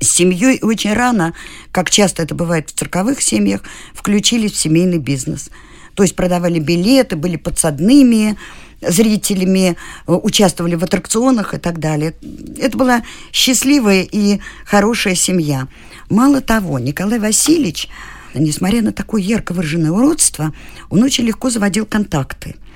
с 0.00 0.08
семьей 0.08 0.60
очень 0.62 0.92
рано, 0.92 1.34
как 1.72 1.90
часто 1.90 2.22
это 2.22 2.34
бывает 2.34 2.70
в 2.70 2.74
цирковых 2.74 3.20
семьях, 3.20 3.62
включились 3.92 4.52
в 4.52 4.56
семейный 4.56 4.98
бизнес. 4.98 5.50
То 5.94 6.04
есть 6.04 6.14
продавали 6.14 6.60
билеты, 6.60 7.16
были 7.16 7.36
подсадными 7.36 8.38
зрителями, 8.80 9.76
участвовали 10.06 10.76
в 10.76 10.84
аттракционах 10.84 11.54
и 11.54 11.58
так 11.58 11.80
далее. 11.80 12.14
Это 12.60 12.78
была 12.78 13.02
счастливая 13.32 14.02
и 14.02 14.38
хорошая 14.64 15.16
семья. 15.16 15.66
Мало 16.08 16.40
того, 16.40 16.78
Николай 16.78 17.18
Васильевич, 17.18 17.88
несмотря 18.34 18.82
на 18.82 18.92
такое 18.92 19.22
ярко 19.22 19.54
выраженное 19.54 19.90
уродство, 19.90 20.52
он 20.88 21.02
очень 21.02 21.24
легко 21.24 21.50
заводил 21.50 21.84
контакты– 21.84 22.54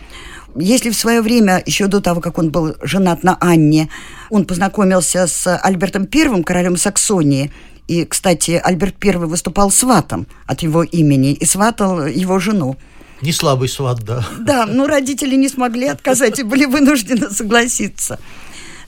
если 0.57 0.91
в 0.91 0.97
свое 0.97 1.23
время, 1.23 1.63
еще 1.65 1.87
до 1.87 2.01
того, 2.01 2.21
как 2.21 2.39
он 2.39 2.51
был 2.51 2.77
женат 2.83 3.23
на 3.23 3.37
Анне, 3.41 3.89
он 4.31 4.45
познакомился 4.45 5.27
с 5.27 5.57
Альбертом 5.57 6.09
I, 6.13 6.43
королем 6.43 6.77
Саксонии, 6.77 7.53
и, 7.89 8.05
кстати, 8.05 8.61
Альберт 8.63 8.95
I 9.05 9.17
выступал 9.17 9.71
сватом 9.71 10.27
от 10.47 10.63
его 10.63 10.83
имени 10.83 11.33
и 11.33 11.45
сватал 11.45 12.07
его 12.07 12.39
жену. 12.39 12.77
Не 13.21 13.33
слабый 13.33 13.69
сват, 13.69 14.01
да. 14.03 14.25
Да, 14.41 14.67
но 14.67 14.87
родители 14.87 15.37
не 15.37 15.49
смогли 15.49 15.87
отказать 15.87 16.39
и 16.39 16.43
были 16.43 16.65
вынуждены 16.65 17.31
согласиться. 17.31 18.19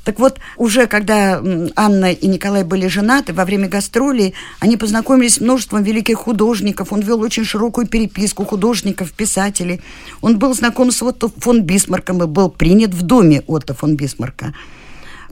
Так 0.05 0.19
вот, 0.19 0.39
уже 0.57 0.87
когда 0.87 1.43
Анна 1.75 2.13
и 2.13 2.27
Николай 2.27 2.63
были 2.63 2.87
женаты, 2.87 3.33
во 3.33 3.45
время 3.45 3.69
гастролей 3.69 4.35
они 4.61 4.77
познакомились 4.77 5.35
с 5.35 5.41
множеством 5.41 5.83
великих 5.83 6.19
художников. 6.19 6.93
Он 6.93 7.01
вел 7.01 7.21
очень 7.21 7.45
широкую 7.45 7.87
переписку 7.87 8.45
художников, 8.45 9.13
писателей. 9.13 9.81
Он 10.21 10.39
был 10.39 10.55
знаком 10.55 10.91
с 10.91 11.03
Отто 11.03 11.31
фон 11.39 11.63
Бисмарком 11.63 12.23
и 12.23 12.27
был 12.27 12.51
принят 12.51 12.93
в 12.93 13.03
доме 13.03 13.43
Отто 13.47 13.73
фон 13.75 13.97
Бисмарка. 13.97 14.55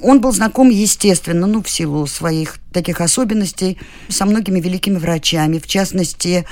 Он 0.01 0.21
был 0.21 0.33
знаком, 0.33 0.71
естественно, 0.71 1.47
ну, 1.47 1.63
в 1.63 1.71
силу 1.71 2.07
своих 2.07 2.59
таких 2.73 3.01
особенностей, 3.01 3.79
со 4.09 4.25
многими 4.25 4.59
великими 4.59 4.97
врачами. 4.97 5.59
В 5.59 5.67
частности, 5.67 6.45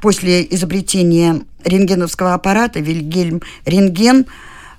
после 0.00 0.46
изобретения 0.54 1.42
рентгеновского 1.64 2.34
аппарата 2.34 2.80
Вильгельм 2.80 3.42
Рентген 3.66 4.26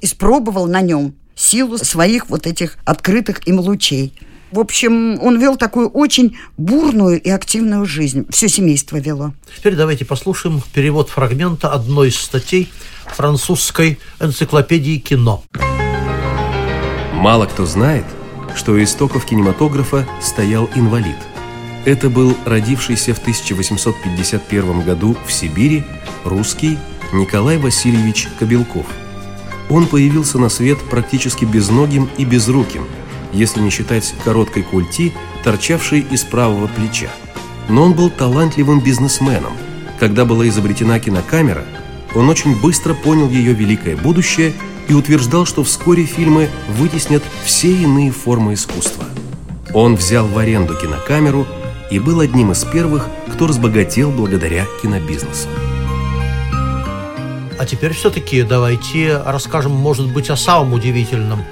испробовал 0.01 0.65
на 0.67 0.81
нем 0.81 1.13
силу 1.35 1.77
своих 1.77 2.29
вот 2.29 2.47
этих 2.47 2.77
открытых 2.85 3.47
им 3.47 3.59
лучей. 3.59 4.13
В 4.51 4.59
общем, 4.59 5.21
он 5.21 5.39
вел 5.39 5.57
такую 5.57 5.89
очень 5.89 6.37
бурную 6.57 7.21
и 7.21 7.29
активную 7.29 7.85
жизнь. 7.85 8.25
Все 8.29 8.47
семейство 8.47 8.97
вело. 8.97 9.33
Теперь 9.57 9.75
давайте 9.75 10.05
послушаем 10.05 10.61
перевод 10.73 11.09
фрагмента 11.09 11.73
одной 11.73 12.09
из 12.09 12.15
статей 12.15 12.71
французской 13.05 13.99
энциклопедии 14.19 14.97
кино. 14.97 15.43
Мало 17.13 17.47
кто 17.47 17.65
знает, 17.65 18.05
что 18.55 18.73
у 18.73 18.81
истоков 18.81 19.25
кинематографа 19.25 20.07
стоял 20.21 20.69
инвалид. 20.75 21.17
Это 21.83 22.09
был 22.09 22.35
родившийся 22.45 23.13
в 23.13 23.19
1851 23.19 24.81
году 24.81 25.17
в 25.27 25.33
Сибири 25.33 25.83
русский 26.23 26.77
Николай 27.11 27.57
Васильевич 27.57 28.27
Кобелков– 28.39 28.85
он 29.69 29.87
появился 29.87 30.37
на 30.37 30.49
свет 30.49 30.77
практически 30.89 31.45
безногим 31.45 32.09
и 32.17 32.25
безруким, 32.25 32.85
если 33.33 33.61
не 33.61 33.69
считать 33.69 34.13
короткой 34.23 34.63
культи, 34.63 35.13
торчавшей 35.43 36.05
из 36.11 36.23
правого 36.23 36.67
плеча. 36.67 37.09
Но 37.69 37.83
он 37.83 37.93
был 37.93 38.09
талантливым 38.09 38.79
бизнесменом. 38.79 39.53
Когда 39.99 40.25
была 40.25 40.47
изобретена 40.47 40.99
кинокамера, 40.99 41.65
он 42.13 42.29
очень 42.29 42.59
быстро 42.59 42.93
понял 42.93 43.29
ее 43.29 43.53
великое 43.53 43.95
будущее 43.97 44.53
и 44.87 44.93
утверждал, 44.93 45.45
что 45.45 45.63
вскоре 45.63 46.05
фильмы 46.05 46.49
вытеснят 46.77 47.23
все 47.43 47.75
иные 47.75 48.11
формы 48.11 48.53
искусства. 48.53 49.05
Он 49.73 49.95
взял 49.95 50.27
в 50.27 50.37
аренду 50.37 50.75
кинокамеру 50.75 51.45
и 51.91 51.99
был 51.99 52.19
одним 52.19 52.51
из 52.51 52.63
первых, 52.63 53.07
кто 53.33 53.47
разбогател 53.47 54.11
благодаря 54.11 54.65
кинобизнесу. 54.81 55.49
А 57.57 57.65
теперь 57.65 57.93
все-таки 57.93 58.43
давайте 58.43 59.17
расскажем, 59.25 59.71
может 59.71 60.11
быть, 60.11 60.29
о 60.29 60.35
самом 60.35 60.73
удивительном 60.73 61.45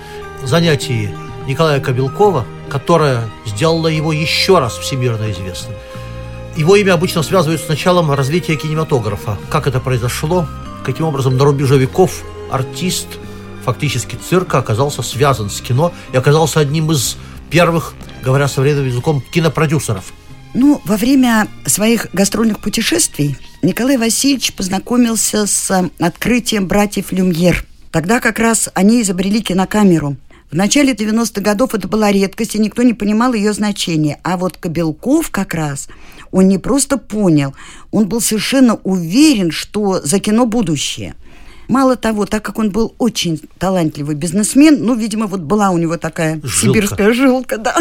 занятии 0.43 1.15
Николая 1.47 1.79
Кобелкова, 1.79 2.45
которое 2.69 3.29
сделало 3.45 3.87
его 3.87 4.11
еще 4.11 4.59
раз 4.59 4.77
всемирно 4.77 5.31
известным. 5.31 5.75
Его 6.57 6.75
имя 6.75 6.93
обычно 6.93 7.23
связывают 7.23 7.61
с 7.61 7.69
началом 7.69 8.11
развития 8.11 8.55
кинематографа. 8.57 9.37
Как 9.49 9.65
это 9.65 9.79
произошло, 9.79 10.47
каким 10.83 11.05
образом 11.05 11.37
на 11.37 11.45
рубеже 11.45 11.77
веков 11.77 12.23
артист, 12.51 13.07
фактически 13.63 14.17
цирка, 14.17 14.57
оказался 14.57 15.03
связан 15.03 15.49
с 15.49 15.61
кино 15.61 15.93
и 16.11 16.17
оказался 16.17 16.59
одним 16.59 16.91
из 16.91 17.17
первых, 17.49 17.93
говоря 18.21 18.49
современным 18.49 18.87
языком, 18.87 19.21
кинопродюсеров– 19.31 20.11
ну, 20.53 20.81
во 20.85 20.97
время 20.97 21.47
своих 21.65 22.07
гастрольных 22.13 22.59
путешествий 22.59 23.37
Николай 23.61 23.97
Васильевич 23.97 24.53
познакомился 24.53 25.47
с 25.47 25.89
открытием 25.99 26.67
братьев 26.67 27.11
Люмьер. 27.11 27.65
Тогда 27.91 28.19
как 28.19 28.39
раз 28.39 28.69
они 28.73 29.01
изобрели 29.01 29.41
кинокамеру. 29.41 30.17
В 30.51 30.55
начале 30.55 30.93
90-х 30.93 31.41
годов 31.41 31.73
это 31.73 31.87
была 31.87 32.11
редкость, 32.11 32.55
и 32.55 32.59
никто 32.59 32.83
не 32.83 32.93
понимал 32.93 33.33
ее 33.33 33.53
значения. 33.53 34.19
А 34.23 34.37
вот 34.37 34.57
Кобелков 34.57 35.31
как 35.31 35.55
раз, 35.55 35.87
он 36.31 36.47
не 36.47 36.59
просто 36.59 36.97
понял, 36.97 37.55
он 37.89 38.07
был 38.07 38.21
совершенно 38.21 38.75
уверен, 38.83 39.49
что 39.49 40.01
за 40.01 40.19
кино 40.19 40.45
будущее. 40.45 41.15
Мало 41.67 41.95
того, 41.95 42.25
так 42.25 42.43
как 42.43 42.59
он 42.59 42.69
был 42.69 42.93
очень 42.99 43.41
талантливый 43.57 44.15
бизнесмен, 44.15 44.77
ну, 44.83 44.93
видимо, 44.93 45.25
вот 45.25 45.41
была 45.41 45.71
у 45.71 45.77
него 45.77 45.97
такая 45.97 46.39
жилка. 46.43 46.77
сибирская 46.77 47.13
жилка, 47.13 47.57
да, 47.57 47.77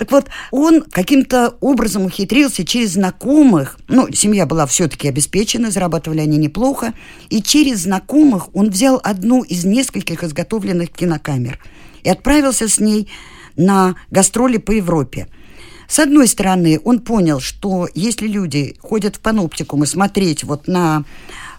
так 0.00 0.12
вот, 0.12 0.28
он 0.50 0.80
каким-то 0.80 1.58
образом 1.60 2.06
ухитрился 2.06 2.64
через 2.64 2.92
знакомых, 2.92 3.78
ну, 3.86 4.10
семья 4.10 4.46
была 4.46 4.64
все-таки 4.64 5.06
обеспечена, 5.06 5.70
зарабатывали 5.70 6.20
они 6.20 6.38
неплохо, 6.38 6.94
и 7.28 7.42
через 7.42 7.80
знакомых 7.80 8.48
он 8.56 8.70
взял 8.70 8.98
одну 9.04 9.42
из 9.42 9.66
нескольких 9.66 10.24
изготовленных 10.24 10.88
кинокамер 10.88 11.58
и 12.02 12.08
отправился 12.08 12.66
с 12.66 12.80
ней 12.80 13.10
на 13.56 13.94
гастроли 14.10 14.56
по 14.56 14.70
Европе. 14.70 15.28
С 15.86 15.98
одной 15.98 16.28
стороны, 16.28 16.80
он 16.82 17.00
понял, 17.00 17.38
что 17.38 17.86
если 17.94 18.26
люди 18.26 18.76
ходят 18.80 19.16
в 19.16 19.20
паноптикум 19.20 19.82
и 19.82 19.86
смотреть 19.86 20.44
вот 20.44 20.66
на 20.66 21.04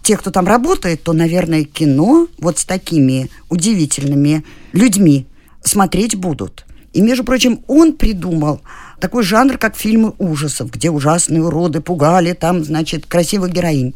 тех, 0.01 0.19
кто 0.19 0.31
там 0.31 0.47
работает, 0.47 1.03
то, 1.03 1.13
наверное, 1.13 1.63
кино 1.63 2.27
вот 2.39 2.57
с 2.57 2.65
такими 2.65 3.29
удивительными 3.49 4.43
людьми 4.73 5.27
смотреть 5.63 6.15
будут. 6.15 6.65
И, 6.93 7.01
между 7.01 7.23
прочим, 7.23 7.63
он 7.67 7.93
придумал 7.93 8.61
такой 8.99 9.23
жанр, 9.23 9.57
как 9.57 9.75
фильмы 9.75 10.13
ужасов, 10.17 10.71
где 10.71 10.89
ужасные 10.89 11.43
уроды 11.43 11.81
пугали, 11.81 12.33
там, 12.33 12.63
значит, 12.63 13.05
красивых 13.05 13.51
героинь. 13.51 13.95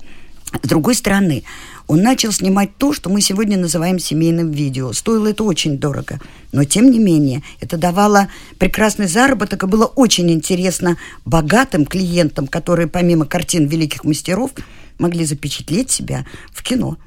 С 0.63 0.67
другой 0.67 0.95
стороны, 0.95 1.43
он 1.87 2.01
начал 2.01 2.31
снимать 2.31 2.77
то, 2.77 2.93
что 2.93 3.09
мы 3.09 3.21
сегодня 3.21 3.57
называем 3.57 3.99
семейным 3.99 4.51
видео. 4.51 4.93
Стоило 4.93 5.27
это 5.27 5.43
очень 5.43 5.77
дорого. 5.77 6.19
Но, 6.51 6.63
тем 6.63 6.89
не 6.89 6.99
менее, 6.99 7.43
это 7.59 7.77
давало 7.77 8.29
прекрасный 8.57 9.07
заработок 9.07 9.63
и 9.63 9.67
было 9.67 9.85
очень 9.85 10.31
интересно 10.31 10.97
богатым 11.25 11.85
клиентам, 11.85 12.47
которые 12.47 12.87
помимо 12.87 13.25
картин 13.25 13.67
великих 13.67 14.03
мастеров 14.03 14.51
могли 14.97 15.25
запечатлеть 15.25 15.91
себя 15.91 16.25
в 16.51 16.63
кино. 16.63 16.97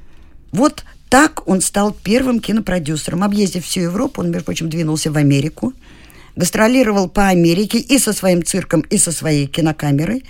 Вот 0.52 0.84
так 1.08 1.46
он 1.48 1.60
стал 1.60 1.92
первым 1.92 2.40
кинопродюсером. 2.40 3.22
Объездив 3.22 3.64
всю 3.64 3.80
Европу, 3.80 4.20
он, 4.20 4.30
между 4.30 4.44
прочим, 4.44 4.68
двинулся 4.68 5.10
в 5.10 5.16
Америку, 5.16 5.72
гастролировал 6.36 7.08
по 7.08 7.28
Америке 7.28 7.78
и 7.78 7.98
со 7.98 8.12
своим 8.12 8.44
цирком, 8.44 8.80
и 8.82 8.98
со 8.98 9.12
своей 9.12 9.46
кинокамерой. 9.46 10.24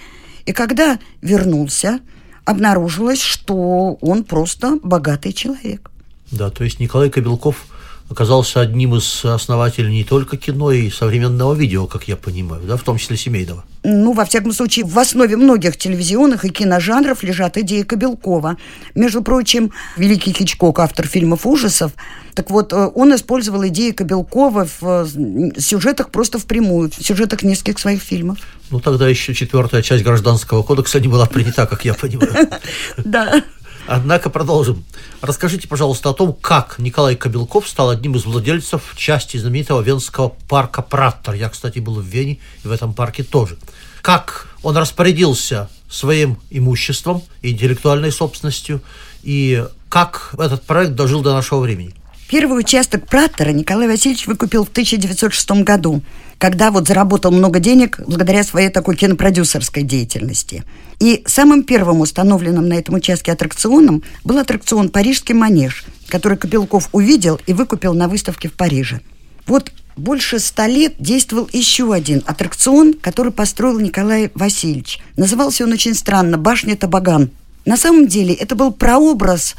И 0.47 0.53
когда 0.53 0.99
вернулся, 1.21 2.01
обнаружилось, 2.45 3.21
что 3.21 3.99
он 4.01 4.25
просто 4.25 4.79
богатый 4.83 5.33
человек. 5.33 5.91
Да, 6.31 6.51
то 6.51 6.65
есть 6.65 6.81
Николай 6.81 7.11
Кобелков– 7.11 7.67
оказался 8.11 8.61
одним 8.61 8.95
из 8.95 9.25
основателей 9.25 9.91
не 9.91 10.05
только 10.05 10.37
кино 10.37 10.73
и 10.73 10.91
современного 10.91 11.55
видео, 11.55 11.87
как 11.87 12.09
я 12.09 12.17
понимаю, 12.17 12.63
да, 12.67 12.77
в 12.77 12.83
том 12.83 12.99
числе 12.99 13.17
семейного. 13.17 13.65
Ну, 13.85 14.13
во 14.13 14.25
всяком 14.25 14.53
случае, 14.53 14.85
в 14.87 14.99
основе 14.99 15.37
многих 15.37 15.77
телевизионных 15.77 16.45
и 16.45 16.51
киножанров 16.51 17.23
лежат 17.23 17.57
идеи 17.59 17.83
Кобелкова. 17.83 18.57
Между 18.95 19.23
прочим, 19.23 19.73
великий 19.97 20.33
Хичкок, 20.33 20.79
автор 20.81 21.07
фильмов 21.07 21.47
ужасов, 21.47 21.93
так 22.35 22.51
вот, 22.51 22.73
э, 22.73 22.91
он 22.95 23.15
использовал 23.15 23.67
идеи 23.67 23.91
Кобелкова 23.91 24.69
в 24.81 24.83
э, 24.83 25.61
сюжетах 25.61 26.11
просто 26.11 26.39
впрямую, 26.39 26.91
в 26.91 27.05
сюжетах 27.05 27.43
нескольких 27.43 27.81
своих 27.81 28.01
фильмов. 28.01 28.39
Ну, 28.71 28.81
тогда 28.81 29.09
еще 29.09 29.35
четвертая 29.35 29.83
часть 29.83 30.05
Гражданского 30.05 30.63
кодекса 30.63 31.01
не 31.01 31.09
была 31.09 31.27
принята, 31.27 31.67
как 31.67 31.85
я 31.85 31.95
понимаю. 31.95 32.31
Да. 32.99 33.43
Однако 33.89 34.29
продолжим. 34.29 34.85
Расскажите, 35.23 35.67
пожалуйста, 35.67 36.11
о 36.11 36.13
том, 36.13 36.35
как 36.35 36.79
Николай 36.79 37.17
Кобелков 37.17 37.67
стал 37.67 37.89
одним 37.89 38.17
из 38.17 38.27
владельцев 38.27 38.93
части 38.97 39.39
знаменитого 39.39 39.81
венского 39.81 40.29
парка 40.47 40.83
Праттер. 40.83 41.33
Я, 41.33 41.49
кстати, 41.49 41.79
был 41.79 41.95
в 41.95 42.05
Вене 42.05 42.39
и 42.63 42.69
в 42.69 42.71
этом 42.71 42.93
парке 42.93 43.23
тоже. 43.23 43.57
Как 44.03 44.49
он 44.63 44.77
распорядился 44.77 45.71
своим 45.89 46.39
имуществом 46.51 47.23
интеллектуальной 47.41 48.13
собственностью, 48.13 48.83
и 49.23 49.65
как 49.89 50.35
этот 50.39 50.65
проект 50.65 50.93
дожил 50.93 51.23
до 51.23 51.33
нашего 51.33 51.61
времени? 51.61 51.95
Первый 52.29 52.61
участок 52.61 53.07
Праттера 53.07 53.53
Николай 53.53 53.89
Васильевич 53.89 54.27
выкупил 54.27 54.67
в 54.67 54.69
1906 54.69 55.51
году. 55.63 56.03
Когда 56.39 56.71
вот 56.71 56.87
заработал 56.87 57.31
много 57.33 57.59
денег 57.59 58.01
благодаря 58.07 58.43
своей 58.45 58.71
такой 58.71 58.97
кинопродюсерской 58.97 59.83
деятельности. 59.83 60.65
И 61.01 61.23
самым 61.27 61.65
первым 61.65 62.01
установленным 62.01 62.69
на 62.69 62.75
этом 62.75 62.95
участке 62.95 63.33
аттракционом 63.33 64.03
был 64.25 64.39
аттракцион 64.39 64.89
«Парижский 64.89 65.35
манеж», 65.35 65.85
который 66.09 66.39
Кобелков 66.39 66.89
увидел 66.93 67.41
и 67.47 67.53
выкупил 67.53 67.95
на 67.95 68.09
выставке 68.09 68.49
в 68.49 68.55
Париже. 68.55 69.01
Вот 69.47 69.73
больше 69.97 70.39
ста 70.39 70.69
лет 70.69 70.95
действовал 70.99 71.49
еще 71.53 71.93
один 71.93 72.23
аттракцион, 72.25 72.95
который 72.95 73.33
построил 73.33 73.81
Николай 73.81 74.31
Васильевич. 74.35 75.01
Назывался 75.17 75.65
он 75.65 75.73
очень 75.73 75.95
странно 75.95 76.39
«Башня 76.39 76.77
Табаган». 76.77 77.31
На 77.65 77.77
самом 77.77 78.07
деле 78.07 78.33
это 78.33 78.55
был 78.55 78.73
прообраз 78.73 79.57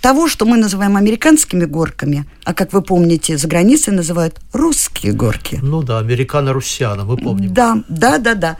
того, 0.00 0.28
что 0.28 0.46
мы 0.46 0.56
называем 0.56 0.96
американскими 0.96 1.64
горками, 1.64 2.24
а, 2.44 2.54
как 2.54 2.72
вы 2.72 2.82
помните, 2.82 3.36
за 3.36 3.48
границей 3.48 3.92
называют 3.92 4.40
русские 4.52 5.12
горки. 5.12 5.58
Ну 5.62 5.82
да, 5.82 5.98
американо-руссиана, 5.98 7.04
мы 7.04 7.16
помним. 7.16 7.52
Да, 7.52 7.82
да, 7.88 8.18
да, 8.18 8.34
да. 8.34 8.56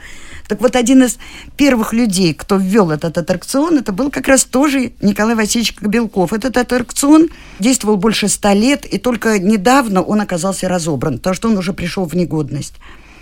Так 0.47 0.61
вот, 0.61 0.75
один 0.75 1.03
из 1.03 1.17
первых 1.57 1.93
людей, 1.93 2.33
кто 2.33 2.57
ввел 2.57 2.89
этот 2.91 3.17
аттракцион, 3.17 3.77
это 3.77 3.93
был 3.93 4.09
как 4.09 4.27
раз 4.27 4.45
тоже 4.45 4.93
Николай 4.99 5.35
Васильевич 5.35 5.73
Кобелков. 5.73 6.33
Этот 6.33 6.57
аттракцион 6.57 7.29
действовал 7.59 7.97
больше 7.97 8.27
ста 8.27 8.53
лет, 8.53 8.85
и 8.85 8.97
только 8.97 9.37
недавно 9.37 10.01
он 10.01 10.21
оказался 10.21 10.67
разобран, 10.67 11.17
потому 11.17 11.35
что 11.35 11.49
он 11.49 11.57
уже 11.57 11.71
пришел 11.71 12.05
в 12.05 12.15
негодность. 12.15 12.73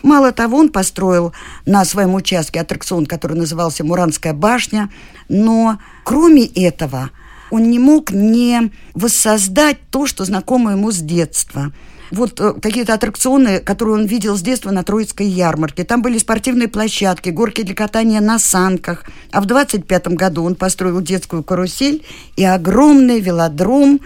Мало 0.04 0.32
того, 0.32 0.58
он 0.58 0.70
построил 0.70 1.34
на 1.66 1.84
своем 1.84 2.14
участке 2.16 2.62
аттракцион, 2.62 3.06
который 3.06 3.36
назывался 3.36 3.84
«Муранская 3.84 4.34
башня», 4.34 4.90
но 5.28 5.80
кроме 6.04 6.46
этого– 6.46 7.12
он 7.52 7.70
не 7.70 7.80
мог 7.80 8.12
не 8.12 8.72
воссоздать 8.94 9.78
то, 9.90 10.06
что 10.08 10.26
знакомо 10.26 10.72
ему 10.72 10.92
с 10.92 10.98
детства. 10.98 11.72
Вот 12.12 12.40
э, 12.40 12.54
какие-то 12.62 12.94
аттракционы, 12.94 13.60
которые 13.60 13.96
он 13.96 14.06
видел 14.06 14.38
с 14.38 14.42
детства 14.42 14.72
на 14.72 14.84
Троицкой 14.84 15.28
ярмарке. 15.28 15.84
Там 15.84 16.02
были 16.02 16.18
спортивные 16.18 16.68
площадки, 16.68 17.30
горки 17.30 17.64
для 17.64 17.76
катания 17.76 18.22
на 18.22 18.40
санках. 18.40 19.06
А 19.32 19.42
в 19.42 19.46
25 19.46 20.08
году 20.10 20.44
он 20.44 20.56
построил 20.56 21.02
детскую 21.02 21.44
карусель 21.44 22.04
и 22.38 22.46
огромный 22.46 23.20
велодром, 23.20 24.00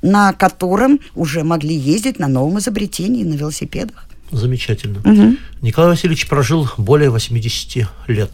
на 0.00 0.32
котором 0.32 0.98
уже 1.14 1.44
могли 1.44 1.74
ездить 1.74 2.18
на 2.18 2.28
новом 2.28 2.58
изобретении, 2.58 3.24
на 3.24 3.34
велосипедах. 3.34 4.06
Замечательно. 4.30 5.00
Угу. 5.00 5.36
Николай 5.60 5.90
Васильевич 5.90 6.26
прожил 6.26 6.68
более 6.78 7.10
80 7.10 7.86
лет. 8.08 8.30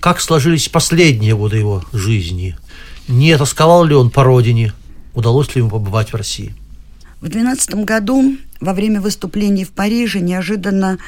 Как 0.00 0.20
сложились 0.20 0.68
последние 0.68 1.36
годы 1.36 1.58
его 1.58 1.84
жизни? 1.92 2.56
Не 3.08 3.38
тосковал 3.38 3.84
ли 3.84 3.94
он 3.94 4.10
по 4.10 4.24
родине? 4.24 4.72
Удалось 5.14 5.54
ли 5.54 5.60
ему 5.60 5.70
побывать 5.70 6.12
в 6.12 6.16
России? 6.16 6.54
В 7.20 7.28
12 7.28 7.84
году 7.84 8.36
во 8.60 8.74
время 8.74 9.00
выступлений 9.00 9.64
в 9.64 9.70
Париже 9.70 10.20
неожиданно 10.20 10.98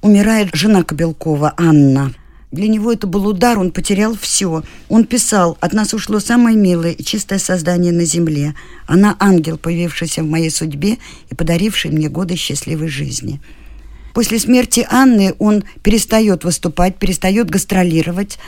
умирает 0.00 0.54
жена 0.54 0.84
Кобелкова, 0.84 1.54
Анна. 1.56 2.14
Для 2.52 2.68
него 2.68 2.92
это 2.92 3.06
был 3.06 3.26
удар, 3.26 3.58
он 3.58 3.72
потерял 3.72 4.16
все. 4.16 4.62
Он 4.88 5.04
писал, 5.04 5.58
от 5.60 5.72
нас 5.72 5.92
ушло 5.92 6.20
самое 6.20 6.56
милое 6.56 6.92
и 6.92 7.02
чистое 7.02 7.38
создание 7.38 7.92
на 7.92 8.04
земле. 8.04 8.54
Она 8.86 9.16
ангел, 9.18 9.58
появившийся 9.58 10.22
в 10.22 10.26
моей 10.26 10.50
судьбе 10.50 10.96
и 11.28 11.34
подаривший 11.34 11.90
мне 11.90 12.08
годы 12.08 12.36
счастливой 12.36 12.88
жизни. 12.88 13.40
После 14.14 14.38
смерти 14.38 14.86
Анны 14.90 15.34
он 15.38 15.62
перестает 15.82 16.42
выступать, 16.44 16.96
перестает 16.96 17.50
гастролировать 17.50 18.38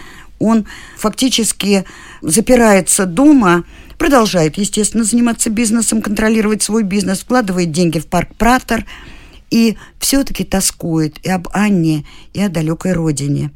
он 0.41 0.67
фактически 0.97 1.85
запирается 2.23 3.07
дома, 3.07 3.65
продолжает, 3.99 4.57
естественно, 4.59 5.05
заниматься 5.05 5.51
бизнесом, 5.51 6.03
контролировать 6.03 6.63
свой 6.63 6.83
бизнес, 6.83 7.21
вкладывает 7.21 7.71
деньги 7.71 8.01
в 8.01 8.07
парк 8.07 8.31
Пратор 8.37 8.85
и 9.51 9.77
все-таки 10.01 10.43
тоскует 10.43 11.19
и 11.25 11.31
об 11.31 11.49
Анне, 11.53 12.05
и 12.33 12.41
о 12.41 12.49
далекой 12.49 12.95
родине. 12.95 13.51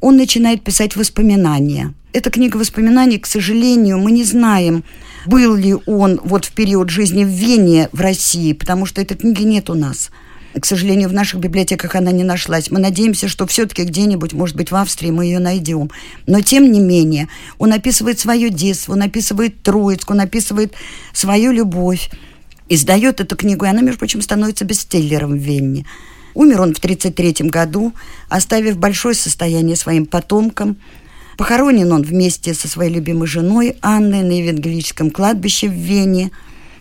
Он 0.00 0.16
начинает 0.16 0.64
писать 0.64 0.96
воспоминания. 0.96 1.94
Эта 2.12 2.30
книга 2.30 2.56
воспоминаний, 2.56 3.18
к 3.18 3.26
сожалению, 3.26 3.98
мы 3.98 4.12
не 4.12 4.24
знаем, 4.24 4.84
был 5.26 5.54
ли 5.54 5.74
он 5.86 6.20
вот 6.24 6.44
в 6.44 6.52
период 6.52 6.90
жизни 6.90 7.24
в 7.24 7.28
Вене, 7.28 7.88
в 7.92 8.00
России, 8.00 8.52
потому 8.52 8.86
что 8.86 9.00
этой 9.00 9.16
книги 9.16 9.42
нет 9.42 9.70
у 9.70 9.74
нас– 9.74 10.10
к 10.60 10.66
сожалению, 10.66 11.08
в 11.08 11.12
наших 11.12 11.40
библиотеках 11.40 11.96
она 11.96 12.12
не 12.12 12.22
нашлась. 12.22 12.70
Мы 12.70 12.78
надеемся, 12.78 13.28
что 13.28 13.46
все-таки 13.46 13.82
где-нибудь, 13.82 14.32
может 14.32 14.56
быть, 14.56 14.70
в 14.70 14.76
Австрии 14.76 15.10
мы 15.10 15.26
ее 15.26 15.40
найдем. 15.40 15.90
Но, 16.26 16.40
тем 16.40 16.70
не 16.70 16.80
менее, 16.80 17.28
он 17.58 17.72
описывает 17.72 18.20
свое 18.20 18.50
детство, 18.50 18.92
он 18.92 19.02
описывает 19.02 19.62
Троицк, 19.62 20.10
он 20.10 20.20
описывает 20.20 20.74
свою 21.12 21.50
любовь. 21.52 22.10
Издает 22.68 23.20
эту 23.20 23.36
книгу, 23.36 23.64
и 23.64 23.68
она, 23.68 23.80
между 23.80 23.98
прочим, 23.98 24.22
становится 24.22 24.64
бестселлером 24.64 25.32
в 25.32 25.42
Вене. 25.42 25.84
Умер 26.34 26.62
он 26.62 26.74
в 26.74 26.78
1933 26.78 27.48
году, 27.48 27.92
оставив 28.28 28.78
большое 28.78 29.14
состояние 29.14 29.76
своим 29.76 30.06
потомкам. 30.06 30.76
Похоронен 31.36 31.90
он 31.92 32.02
вместе 32.02 32.54
со 32.54 32.68
своей 32.68 32.92
любимой 32.92 33.26
женой 33.26 33.76
Анной 33.80 34.22
на 34.22 34.38
Евангелическом 34.38 35.10
кладбище 35.10 35.68
в 35.68 35.72
Вене. 35.72 36.30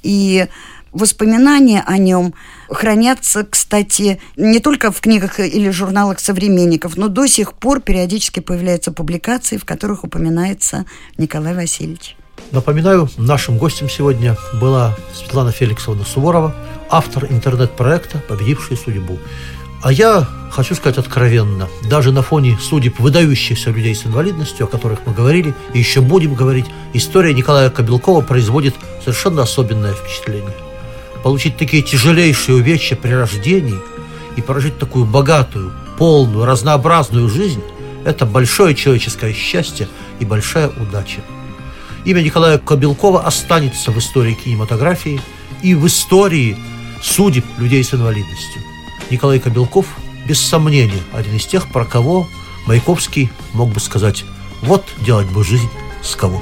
И 0.03 0.47
Воспоминания 0.93 1.83
о 1.85 1.97
нем 1.97 2.35
хранятся, 2.69 3.43
кстати, 3.49 4.21
не 4.37 4.59
только 4.59 4.91
в 4.91 5.01
книгах 5.01 5.39
или 5.39 5.71
журналах 5.71 6.19
современников, 6.19 6.97
но 6.97 7.07
до 7.07 7.25
сих 7.25 7.53
пор 7.53 7.81
периодически 7.81 8.41
появляются 8.41 8.91
публикации, 8.91 9.57
в 9.57 9.65
которых 9.65 10.03
упоминается 10.03 10.85
Николай 11.17 11.55
Васильевич. 11.55 12.15
Напоминаю, 12.51 13.09
нашим 13.17 13.57
гостем 13.57 13.89
сегодня 13.89 14.37
была 14.61 14.95
Светлана 15.15 15.51
Феликсовна 15.51 16.05
Суворова, 16.05 16.55
автор 16.91 17.25
интернет-проекта 17.25 18.19
«Победившие 18.19 18.77
судьбу». 18.77 19.17
А 19.81 19.91
я 19.91 20.27
хочу 20.51 20.75
сказать 20.75 20.99
откровенно, 20.99 21.67
даже 21.89 22.11
на 22.11 22.21
фоне 22.21 22.57
судеб 22.61 22.99
выдающихся 22.99 23.71
людей 23.71 23.95
с 23.95 24.05
инвалидностью, 24.05 24.67
о 24.67 24.69
которых 24.69 24.99
мы 25.07 25.13
говорили 25.13 25.55
и 25.73 25.79
еще 25.79 26.01
будем 26.01 26.35
говорить, 26.35 26.67
история 26.93 27.33
Николая 27.33 27.71
Кобелкова 27.71 28.21
производит 28.21 28.75
совершенно 29.03 29.41
особенное 29.41 29.93
впечатление 29.93 30.53
получить 31.23 31.57
такие 31.57 31.81
тяжелейшие 31.81 32.57
увечья 32.57 32.95
при 32.95 33.11
рождении 33.11 33.79
и 34.35 34.41
прожить 34.41 34.77
такую 34.77 35.05
богатую, 35.05 35.73
полную, 35.97 36.45
разнообразную 36.45 37.29
жизнь– 37.29 37.61
это 38.05 38.25
большое 38.25 38.75
человеческое 38.75 39.33
счастье 39.33 39.87
и 40.19 40.25
большая 40.25 40.69
удача. 40.69 41.21
Имя 42.05 42.21
Николая 42.21 42.57
Кобелкова 42.57 43.23
останется 43.25 43.91
в 43.91 43.97
истории 43.97 44.33
кинематографии 44.33 45.21
и 45.61 45.73
в 45.73 45.87
истории 45.87 46.57
судеб 47.01 47.45
людей 47.57 47.83
с 47.83 47.93
инвалидностью. 47.93 48.61
Николай 49.09 49.39
Кобелков, 49.39 49.85
без 50.27 50.39
сомнения, 50.39 51.01
один 51.13 51.35
из 51.35 51.45
тех, 51.45 51.71
про 51.71 51.85
кого 51.85 52.27
Маяковский 52.65 53.29
мог 53.53 53.69
бы 53.69 53.79
сказать 53.79 54.25
«Вот 54.61 54.85
делать 55.05 55.27
бы 55.27 55.43
жизнь 55.43 55.69
с 56.01 56.15
кого». 56.15 56.41